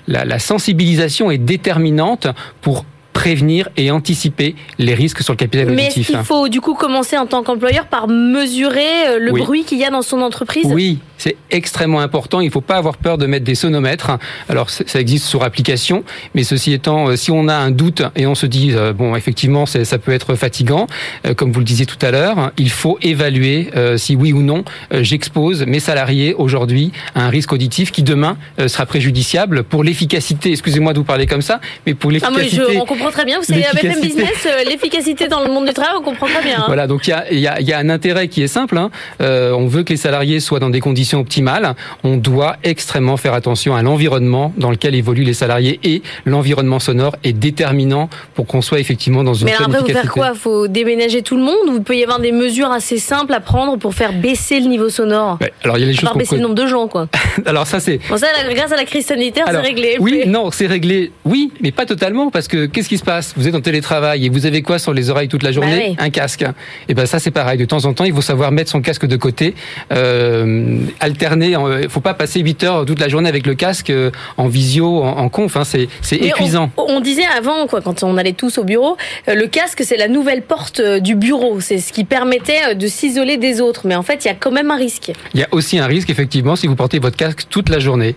la 0.07 0.39
sensibilisation 0.39 1.31
est 1.31 1.39
déterminante 1.39 2.27
pour 2.61 2.85
prévenir 3.17 3.69
et 3.77 3.89
anticiper 3.91 4.55
les 4.77 4.93
risques 4.93 5.21
sur 5.23 5.33
le 5.33 5.37
capital 5.37 5.71
auditif. 5.71 6.09
Mais 6.11 6.19
il 6.19 6.25
faut 6.25 6.47
du 6.49 6.61
coup 6.61 6.75
commencer 6.75 7.17
en 7.17 7.25
tant 7.25 7.41
qu'employeur 7.43 7.87
par 7.87 8.07
mesurer 8.07 9.19
le 9.19 9.31
bruit 9.31 9.63
qu'il 9.63 9.79
y 9.79 9.85
a 9.85 9.89
dans 9.89 10.01
son 10.01 10.21
entreprise? 10.21 10.65
Oui, 10.65 10.99
c'est 11.17 11.35
extrêmement 11.49 11.99
important. 11.99 12.41
Il 12.41 12.47
ne 12.47 12.51
faut 12.51 12.61
pas 12.61 12.77
avoir 12.77 12.97
peur 12.97 13.17
de 13.17 13.25
mettre 13.25 13.45
des 13.45 13.55
sonomètres. 13.55 14.11
Alors, 14.49 14.69
ça 14.69 14.99
existe 14.99 15.25
sur 15.25 15.43
application, 15.43 16.03
mais 16.35 16.43
ceci 16.43 16.73
étant, 16.73 17.09
euh, 17.09 17.15
si 17.15 17.31
on 17.31 17.47
a 17.47 17.55
un 17.55 17.71
doute 17.71 18.03
et 18.15 18.27
on 18.27 18.35
se 18.35 18.45
dit, 18.45 18.71
euh, 18.73 18.93
bon, 18.93 19.15
effectivement, 19.15 19.65
ça 19.65 19.97
peut 19.97 20.11
être 20.11 20.35
fatigant, 20.35 20.87
euh, 21.25 21.33
comme 21.33 21.51
vous 21.51 21.59
le 21.59 21.65
disiez 21.65 21.85
tout 21.85 21.97
à 22.01 22.11
l'heure, 22.11 22.51
il 22.57 22.69
faut 22.69 22.97
évaluer 23.01 23.69
si 23.97 24.15
oui 24.15 24.33
ou 24.33 24.41
non 24.41 24.63
j'expose 24.91 25.65
mes 25.65 25.79
salariés 25.79 26.33
aujourd'hui 26.33 26.91
à 27.15 27.25
un 27.25 27.29
risque 27.29 27.53
auditif 27.53 27.91
qui 27.91 28.03
demain 28.03 28.37
sera 28.67 28.85
préjudiciable 28.85 29.63
pour 29.63 29.83
l'efficacité. 29.83 30.51
Excusez-moi 30.51 30.93
de 30.93 30.99
vous 30.99 31.03
parler 31.03 31.25
comme 31.25 31.41
ça, 31.41 31.59
mais 31.85 31.93
pour 31.93 32.11
l'efficacité. 32.11 32.77
Ah, 32.77 32.81
on 32.81 32.85
comprend 33.07 33.11
très 33.11 33.25
bien. 33.25 33.39
Vous 33.39 33.45
savez, 33.45 33.65
avec 33.65 33.83
même 33.83 34.01
business, 34.01 34.47
l'efficacité 34.65 35.27
dans 35.27 35.43
le 35.43 35.51
monde 35.51 35.65
du 35.65 35.73
travail, 35.73 35.95
on 35.99 36.03
comprend 36.03 36.27
très 36.27 36.43
bien. 36.43 36.59
Hein. 36.59 36.63
Voilà, 36.67 36.87
donc 36.87 37.07
il 37.07 37.11
y 37.11 37.13
a, 37.13 37.33
y, 37.33 37.47
a, 37.47 37.61
y 37.61 37.73
a, 37.73 37.77
un 37.77 37.89
intérêt 37.89 38.27
qui 38.27 38.43
est 38.43 38.47
simple. 38.47 38.77
Hein. 38.77 38.89
on 39.19 39.67
veut 39.67 39.83
que 39.83 39.93
les 39.93 39.97
salariés 39.97 40.39
soient 40.39 40.59
dans 40.59 40.69
des 40.69 40.79
conditions 40.79 41.19
optimale, 41.19 41.75
on 42.03 42.17
doit 42.17 42.57
extrêmement 42.63 43.17
faire 43.17 43.33
attention 43.33 43.75
à 43.75 43.81
l'environnement 43.81 44.53
dans 44.57 44.71
lequel 44.71 44.95
évoluent 44.95 45.23
les 45.23 45.33
salariés 45.33 45.79
et 45.83 46.01
l'environnement 46.25 46.79
sonore 46.79 47.15
est 47.23 47.33
déterminant 47.33 48.09
pour 48.33 48.47
qu'on 48.47 48.61
soit 48.61 48.79
effectivement 48.79 49.23
dans 49.23 49.33
une 49.33 49.45
Mais 49.45 49.53
après, 49.53 49.79
vous 49.79 49.85
faire 49.85 50.11
quoi? 50.11 50.33
Faut 50.33 50.67
déménager 50.67 51.21
tout 51.21 51.37
le 51.37 51.43
monde 51.43 51.69
ou 51.69 51.75
il 51.75 51.83
peut 51.83 51.95
y 51.95 52.03
avoir 52.03 52.19
des 52.19 52.31
mesures 52.31 52.71
assez 52.71 52.97
simples 52.97 53.33
à 53.33 53.39
prendre 53.39 53.77
pour 53.77 53.93
faire 53.93 54.13
baisser 54.13 54.59
le 54.59 54.67
niveau 54.67 54.89
sonore? 54.89 55.39
Alors 55.63 55.77
il 55.77 55.81
y 55.81 55.83
a 55.83 55.87
les 55.87 55.93
choses. 55.93 56.09
baisser 56.15 56.35
le 56.35 56.41
nombre 56.41 56.55
de 56.55 56.67
gens, 56.67 56.87
quoi. 56.87 57.07
alors 57.45 57.67
ça 57.67 57.79
c'est. 57.79 57.99
Bon, 58.09 58.17
ça, 58.17 58.27
grâce 58.53 58.71
à 58.71 58.75
la 58.75 58.85
crise 58.85 59.05
sanitaire, 59.05 59.45
c'est 59.49 59.57
réglé. 59.57 59.97
Oui, 59.99 60.23
non, 60.25 60.51
c'est 60.51 60.67
réglé. 60.67 61.11
Oui, 61.25 61.51
mais 61.61 61.71
pas 61.71 61.85
totalement 61.85 62.29
parce 62.29 62.47
que 62.47 62.65
qu'est-ce 62.65 62.89
qui 62.89 62.96
se 62.97 63.03
passe 63.03 63.33
Vous 63.37 63.47
êtes 63.47 63.55
en 63.55 63.61
télétravail 63.61 64.25
et 64.25 64.29
vous 64.29 64.45
avez 64.45 64.61
quoi 64.61 64.79
sur 64.79 64.93
les 64.93 65.09
oreilles 65.09 65.27
toute 65.27 65.43
la 65.43 65.51
journée 65.51 65.95
bah 65.97 66.03
Un 66.03 66.09
casque. 66.09 66.41
Et 66.41 66.45
eh 66.89 66.93
ben 66.93 67.05
ça 67.05 67.19
c'est 67.19 67.31
pareil. 67.31 67.57
De 67.57 67.65
temps 67.65 67.85
en 67.85 67.93
temps, 67.93 68.03
il 68.03 68.13
faut 68.13 68.21
savoir 68.21 68.51
mettre 68.51 68.71
son 68.71 68.81
casque 68.81 69.05
de 69.05 69.15
côté. 69.15 69.55
Euh, 69.91 70.79
alterner. 70.99 71.51
Il 71.51 71.83
ne 71.83 71.87
faut 71.87 72.01
pas 72.01 72.13
passer 72.13 72.39
8 72.39 72.63
heures 72.63 72.85
toute 72.85 72.99
la 72.99 73.07
journée 73.07 73.29
avec 73.29 73.45
le 73.45 73.55
casque 73.55 73.89
euh, 73.89 74.11
en 74.37 74.47
visio, 74.47 75.03
en, 75.03 75.29
conf. 75.29 75.57
Hein, 75.57 75.63
c'est 75.63 75.87
épuisant. 76.15 76.71
On, 76.77 76.99
disait 76.99 77.25
avant, 77.37 77.67
quoi, 77.67 77.81
quand 77.81 78.03
on 78.03 78.17
allait 78.17 78.33
tous 78.33 78.57
au 78.57 78.63
bureau, 78.63 78.97
euh, 79.27 79.35
le 79.35 79.47
casque, 79.47 79.81
c'est 79.83 79.97
la 79.97 80.07
nouvelle 80.07 80.41
porte 80.41 80.79
euh, 80.79 80.99
du 80.99 81.15
bureau. 81.15 81.59
C'est 81.59 81.79
ce 81.79 81.93
qui 81.93 82.03
permettait 82.03 82.75
de 82.75 82.87
s'isoler 82.87 83.37
des 83.37 83.61
autres. 83.61 83.81
Mais 83.85 83.95
en 83.95 84.03
fait, 84.03 84.25
il 84.25 84.27
y 84.27 84.31
a 84.31 84.35
quand 84.35 84.51
même 84.51 84.71
un 84.71 84.77
risque. 84.77 85.11
Il 85.33 85.39
y 85.39 85.43
a 85.43 85.47
aussi 85.51 85.77
un 85.77 85.87
risque, 85.87 86.09
effectivement, 86.09 86.55
si 86.55 86.67
vous 86.67 86.75
portez 86.75 86.99
votre 86.99 87.17
casque 87.17 87.43
toute 87.49 87.69
la 87.69 87.79
journée. 87.79 88.15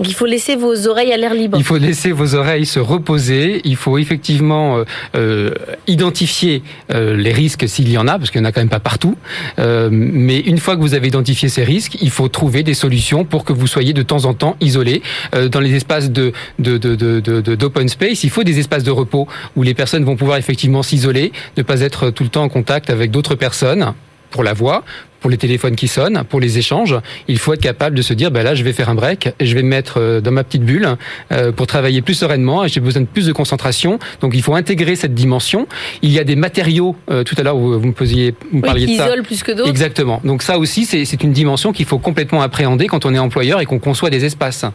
Il 0.00 0.14
faut 0.14 0.26
laisser 0.26 0.56
vos 0.56 0.88
oreilles 0.88 1.12
à 1.12 1.16
l'air 1.16 1.34
libre. 1.34 1.56
Il 1.56 1.64
faut 1.64 1.76
laisser 1.78 2.10
vos 2.10 2.34
oreilles 2.34 2.66
se 2.66 2.80
reposer. 2.80 3.60
Il 3.64 3.76
faut 3.76 3.96
effectivement 3.96 4.78
euh, 4.78 4.84
euh, 5.14 5.50
identifier 5.86 6.62
euh, 6.92 7.16
les 7.16 7.32
risques 7.32 7.68
s'il 7.68 7.90
y 7.90 7.96
en 7.96 8.08
a, 8.08 8.18
parce 8.18 8.30
qu'il 8.30 8.40
n'y 8.40 8.46
en 8.46 8.50
a 8.50 8.52
quand 8.52 8.60
même 8.60 8.68
pas 8.68 8.80
partout. 8.80 9.16
mais 9.58 10.40
une 10.40 10.58
fois 10.58 10.76
que 10.76 10.80
vous 10.80 10.94
avez 10.94 11.08
identifié 11.08 11.48
ces 11.48 11.62
risques, 11.62 11.96
il 12.00 12.10
faut 12.10 12.28
trouver 12.28 12.62
des 12.62 12.74
solutions 12.74 13.24
pour 13.24 13.44
que 13.44 13.52
vous 13.52 13.66
soyez 13.66 13.92
de 13.92 14.02
temps 14.02 14.24
en 14.24 14.34
temps 14.34 14.56
isolé. 14.60 15.02
dans 15.50 15.60
les 15.60 15.74
espaces 15.74 16.10
de 16.10 16.32
d'open 16.58 17.88
space, 17.88 18.24
il 18.24 18.30
faut 18.30 18.42
des 18.42 18.58
espaces 18.58 18.84
de 18.84 18.90
repos 18.90 19.28
où 19.56 19.62
les 19.62 19.74
personnes 19.74 20.04
vont 20.04 20.16
pouvoir 20.16 20.38
effectivement 20.38 20.82
s'isoler, 20.82 21.32
ne 21.56 21.62
pas 21.62 21.80
être 21.80 22.10
tout 22.10 22.24
le 22.24 22.30
temps 22.30 22.42
en 22.42 22.48
contact 22.48 22.90
avec 22.90 23.10
d'autres 23.10 23.34
personnes 23.34 23.94
pour 24.30 24.42
la 24.42 24.52
voix, 24.52 24.84
pour 25.24 25.30
les 25.30 25.38
téléphones 25.38 25.74
qui 25.74 25.88
sonnent, 25.88 26.22
pour 26.28 26.38
les 26.38 26.58
échanges, 26.58 26.94
il 27.28 27.38
faut 27.38 27.54
être 27.54 27.62
capable 27.62 27.96
de 27.96 28.02
se 28.02 28.12
dire, 28.12 28.30
ben 28.30 28.42
là, 28.42 28.54
je 28.54 28.62
vais 28.62 28.74
faire 28.74 28.90
un 28.90 28.94
break, 28.94 29.30
je 29.40 29.54
vais 29.54 29.62
me 29.62 29.70
mettre 29.70 29.98
euh, 29.98 30.20
dans 30.20 30.32
ma 30.32 30.44
petite 30.44 30.64
bulle 30.64 30.98
euh, 31.32 31.50
pour 31.50 31.66
travailler 31.66 32.02
plus 32.02 32.12
sereinement 32.12 32.62
et 32.62 32.68
j'ai 32.68 32.80
besoin 32.80 33.00
de 33.00 33.06
plus 33.06 33.24
de 33.24 33.32
concentration. 33.32 33.98
Donc, 34.20 34.32
il 34.34 34.42
faut 34.42 34.54
intégrer 34.54 34.96
cette 34.96 35.14
dimension. 35.14 35.66
Il 36.02 36.10
y 36.10 36.18
a 36.18 36.24
des 36.24 36.36
matériaux, 36.36 36.94
euh, 37.10 37.24
tout 37.24 37.36
à 37.38 37.42
l'heure, 37.42 37.56
vous, 37.56 37.80
vous 37.80 37.86
me 37.86 37.94
posiez, 37.94 38.34
vous 38.52 38.60
parliez 38.60 38.86
de 38.86 38.98
ça. 38.98 39.08
plus 39.24 39.42
que 39.42 39.52
d'autres. 39.52 39.70
Exactement. 39.70 40.20
Donc, 40.24 40.42
ça 40.42 40.58
aussi, 40.58 40.84
c'est 40.84 41.22
une 41.22 41.32
dimension 41.32 41.72
qu'il 41.72 41.86
faut 41.86 41.98
complètement 41.98 42.42
appréhender 42.42 42.86
quand 42.86 43.06
on 43.06 43.14
est 43.14 43.18
employeur 43.18 43.62
et 43.62 43.64
qu'on 43.64 43.78
conçoit 43.78 44.10
des 44.10 44.26
espaces. 44.26 44.66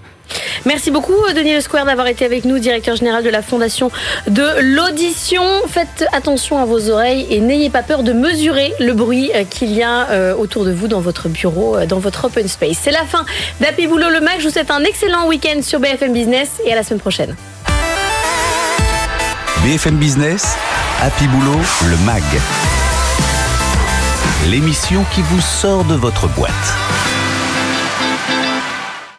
Merci 0.65 0.91
beaucoup, 0.91 1.13
Denis 1.35 1.53
Le 1.55 1.61
Square, 1.61 1.85
d'avoir 1.85 2.07
été 2.07 2.25
avec 2.25 2.45
nous, 2.45 2.59
directeur 2.59 2.95
général 2.95 3.23
de 3.23 3.29
la 3.29 3.41
Fondation 3.41 3.91
de 4.27 4.45
l'audition. 4.61 5.43
Faites 5.67 6.05
attention 6.13 6.57
à 6.57 6.65
vos 6.65 6.89
oreilles 6.89 7.25
et 7.29 7.39
n'ayez 7.39 7.69
pas 7.69 7.83
peur 7.83 8.03
de 8.03 8.13
mesurer 8.13 8.73
le 8.79 8.93
bruit 8.93 9.31
qu'il 9.49 9.73
y 9.73 9.83
a 9.83 10.35
autour 10.39 10.65
de 10.65 10.71
vous 10.71 10.87
dans 10.87 11.01
votre 11.01 11.29
bureau, 11.29 11.75
euh, 11.75 11.85
dans 11.85 11.99
votre 11.99 12.25
open 12.25 12.47
space. 12.47 12.77
C'est 12.81 12.91
la 12.91 13.05
fin 13.05 13.25
d'Happy 13.59 13.87
Boulot 13.87 14.09
le 14.09 14.21
Mag. 14.21 14.39
Je 14.39 14.45
vous 14.45 14.53
souhaite 14.53 14.71
un 14.71 14.83
excellent 14.83 15.27
week-end 15.27 15.61
sur 15.61 15.79
BFM 15.79 16.13
Business 16.13 16.49
et 16.65 16.71
à 16.71 16.75
la 16.75 16.83
semaine 16.83 16.99
prochaine. 16.99 17.35
BFM 19.63 19.97
Business, 19.97 20.55
Happy 21.01 21.27
Boulot 21.27 21.59
le 21.89 21.97
Mag. 22.05 22.23
L'émission 24.47 25.05
qui 25.13 25.21
vous 25.21 25.41
sort 25.41 25.83
de 25.83 25.95
votre 25.95 26.27
boîte. 26.29 27.18